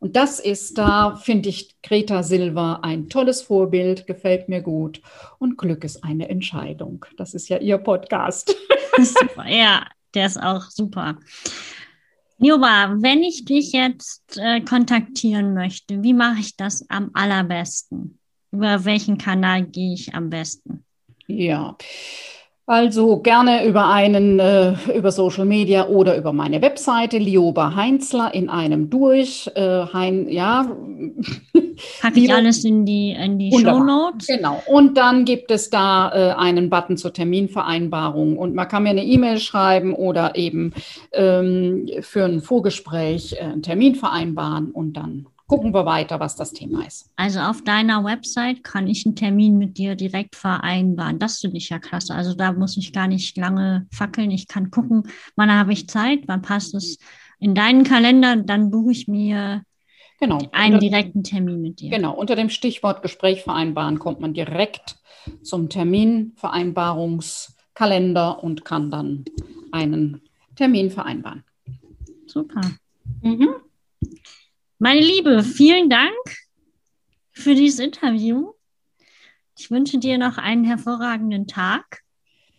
und 0.00 0.16
das 0.16 0.40
ist 0.40 0.78
da, 0.78 1.16
finde 1.16 1.48
ich, 1.50 1.76
Greta 1.82 2.22
Silva 2.22 2.80
ein 2.82 3.08
tolles 3.08 3.42
Vorbild, 3.42 4.06
gefällt 4.06 4.48
mir 4.48 4.62
gut. 4.62 5.00
Und 5.38 5.58
Glück 5.58 5.84
ist 5.84 6.02
eine 6.02 6.28
Entscheidung. 6.28 7.04
Das 7.16 7.34
ist 7.34 7.48
ja 7.48 7.58
ihr 7.58 7.78
Podcast. 7.78 8.54
Super, 8.96 9.46
ja, 9.46 9.86
der 10.14 10.26
ist 10.26 10.42
auch 10.42 10.64
super. 10.70 11.18
Nioba, 12.38 12.96
wenn 13.00 13.22
ich 13.22 13.44
dich 13.44 13.72
jetzt 13.72 14.38
äh, 14.38 14.62
kontaktieren 14.62 15.52
möchte, 15.52 16.02
wie 16.02 16.14
mache 16.14 16.40
ich 16.40 16.56
das 16.56 16.88
am 16.88 17.10
allerbesten? 17.12 18.18
Über 18.50 18.84
welchen 18.86 19.18
Kanal 19.18 19.64
gehe 19.64 19.92
ich 19.92 20.14
am 20.14 20.30
besten? 20.30 20.84
Ja, 21.26 21.76
also 22.70 23.18
gerne 23.18 23.66
über 23.66 23.88
einen, 23.88 24.38
äh, 24.38 24.74
über 24.94 25.10
Social 25.10 25.44
Media 25.44 25.88
oder 25.88 26.16
über 26.16 26.32
meine 26.32 26.62
Webseite 26.62 27.18
Lioba 27.18 27.74
Heinzler 27.74 28.32
in 28.32 28.48
einem 28.48 28.88
durch. 28.88 29.50
Äh, 29.56 29.86
hein, 29.92 30.28
ja. 30.28 30.70
Packe 32.00 32.20
ich 32.20 32.32
alles 32.32 32.64
in 32.64 32.86
die, 32.86 33.10
in 33.10 33.40
die 33.40 33.50
Show 33.50 33.82
Notes. 33.82 34.28
Genau. 34.28 34.62
Und 34.68 34.96
dann 34.96 35.24
gibt 35.24 35.50
es 35.50 35.70
da 35.70 36.12
äh, 36.12 36.34
einen 36.34 36.70
Button 36.70 36.96
zur 36.96 37.12
Terminvereinbarung. 37.12 38.38
Und 38.38 38.54
man 38.54 38.68
kann 38.68 38.84
mir 38.84 38.90
eine 38.90 39.04
E-Mail 39.04 39.40
schreiben 39.40 39.92
oder 39.92 40.36
eben 40.36 40.72
ähm, 41.10 41.88
für 42.02 42.24
ein 42.24 42.40
Vorgespräch 42.40 43.32
äh, 43.32 43.46
einen 43.46 43.62
Termin 43.62 43.96
vereinbaren 43.96 44.70
und 44.70 44.92
dann 44.92 45.26
gucken 45.50 45.74
wir 45.74 45.84
weiter, 45.84 46.20
was 46.20 46.36
das 46.36 46.52
Thema 46.52 46.86
ist. 46.86 47.10
Also 47.16 47.40
auf 47.40 47.64
deiner 47.64 48.04
Website 48.04 48.62
kann 48.62 48.86
ich 48.86 49.04
einen 49.04 49.16
Termin 49.16 49.58
mit 49.58 49.78
dir 49.78 49.96
direkt 49.96 50.36
vereinbaren. 50.36 51.18
Das 51.18 51.40
finde 51.40 51.56
ich 51.56 51.70
ja 51.70 51.80
klasse. 51.80 52.14
Also 52.14 52.34
da 52.34 52.52
muss 52.52 52.76
ich 52.76 52.92
gar 52.92 53.08
nicht 53.08 53.36
lange 53.36 53.88
fackeln. 53.90 54.30
Ich 54.30 54.46
kann 54.46 54.70
gucken, 54.70 55.08
wann 55.34 55.52
habe 55.52 55.72
ich 55.72 55.88
Zeit, 55.88 56.20
wann 56.28 56.40
passt 56.40 56.76
es 56.76 56.98
in 57.40 57.56
deinen 57.56 57.82
Kalender. 57.82 58.36
Dann 58.36 58.70
buche 58.70 58.92
ich 58.92 59.08
mir 59.08 59.62
genau. 60.20 60.38
einen 60.52 60.74
unter, 60.74 60.86
direkten 60.86 61.24
Termin 61.24 61.60
mit 61.60 61.80
dir. 61.80 61.90
Genau, 61.90 62.14
unter 62.14 62.36
dem 62.36 62.48
Stichwort 62.48 63.02
Gespräch 63.02 63.42
vereinbaren 63.42 63.98
kommt 63.98 64.20
man 64.20 64.32
direkt 64.32 64.98
zum 65.42 65.68
Terminvereinbarungskalender 65.68 68.44
und 68.44 68.64
kann 68.64 68.92
dann 68.92 69.24
einen 69.72 70.20
Termin 70.54 70.92
vereinbaren. 70.92 71.42
Super. 72.26 72.60
Mhm. 73.20 73.48
Meine 74.82 75.02
Liebe, 75.02 75.42
vielen 75.42 75.90
Dank 75.90 76.38
für 77.32 77.54
dieses 77.54 77.80
Interview. 77.80 78.54
Ich 79.58 79.70
wünsche 79.70 79.98
dir 79.98 80.16
noch 80.16 80.38
einen 80.38 80.64
hervorragenden 80.64 81.46
Tag. 81.46 82.00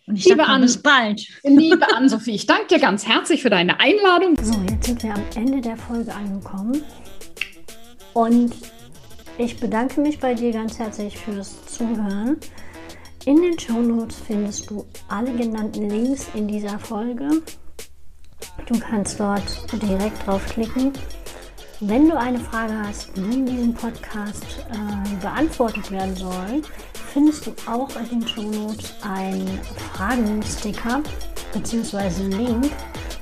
Und 0.06 0.14
ich 0.14 0.26
liebe 0.26 0.46
an, 0.46 0.60
bis 0.60 0.80
bald. 0.80 1.26
Liebe 1.42 1.84
Ann-Sophie, 1.92 2.36
ich 2.36 2.46
danke 2.46 2.68
dir 2.68 2.78
ganz 2.78 3.08
herzlich 3.08 3.42
für 3.42 3.50
deine 3.50 3.80
Einladung. 3.80 4.36
So, 4.40 4.54
jetzt 4.70 4.86
sind 4.86 5.02
wir 5.02 5.14
am 5.14 5.24
Ende 5.34 5.60
der 5.60 5.76
Folge 5.76 6.14
angekommen. 6.14 6.84
Und 8.14 8.54
ich 9.36 9.58
bedanke 9.58 10.00
mich 10.00 10.20
bei 10.20 10.34
dir 10.34 10.52
ganz 10.52 10.78
herzlich 10.78 11.18
fürs 11.18 11.66
Zuhören. 11.66 12.36
In 13.24 13.42
den 13.42 13.58
Show 13.58 13.82
Notes 13.82 14.22
findest 14.24 14.70
du 14.70 14.86
alle 15.08 15.32
genannten 15.32 15.90
Links 15.90 16.28
in 16.34 16.46
dieser 16.46 16.78
Folge. 16.78 17.42
Du 18.66 18.78
kannst 18.78 19.18
dort 19.18 19.42
direkt 19.82 20.24
draufklicken 20.24 20.92
wenn 21.82 22.08
du 22.08 22.16
eine 22.16 22.38
Frage 22.38 22.74
hast, 22.86 23.08
wie 23.16 23.34
in 23.34 23.46
diesem 23.46 23.74
Podcast 23.74 24.44
äh, 24.70 25.16
beantwortet 25.20 25.90
werden 25.90 26.14
soll, 26.14 26.62
findest 27.12 27.46
du 27.46 27.54
auch 27.66 27.88
in 27.96 28.20
den 28.20 28.28
Shownotes 28.28 28.94
einen 29.02 29.60
Fragensticker 29.92 31.02
bzw. 31.52 32.28
Link. 32.28 32.70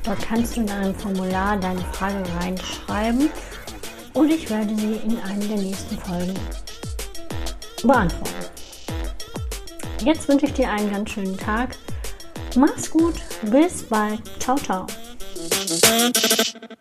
Dort 0.04 0.20
kannst 0.20 0.56
du 0.56 0.61
in 0.61 0.70
einem 0.70 0.94
Formular 0.94 1.56
deine 1.56 1.80
Frage 1.92 2.22
reinschreiben 2.40 3.30
und 4.14 4.30
ich 4.30 4.48
werde 4.50 4.74
sie 4.76 4.94
in 5.04 5.18
einer 5.20 5.46
der 5.46 5.58
nächsten 5.58 5.98
Folgen 5.98 6.34
beantworten. 7.82 8.34
Jetzt 10.04 10.28
wünsche 10.28 10.46
ich 10.46 10.52
dir 10.52 10.70
einen 10.70 10.90
ganz 10.90 11.11
schönen 11.11 11.36
Tag. 11.36 11.76
Mach's 12.56 12.90
gut, 12.90 13.14
bis 13.42 13.82
bald. 13.82 14.20
Ciao, 14.38 14.56
ciao. 14.56 14.86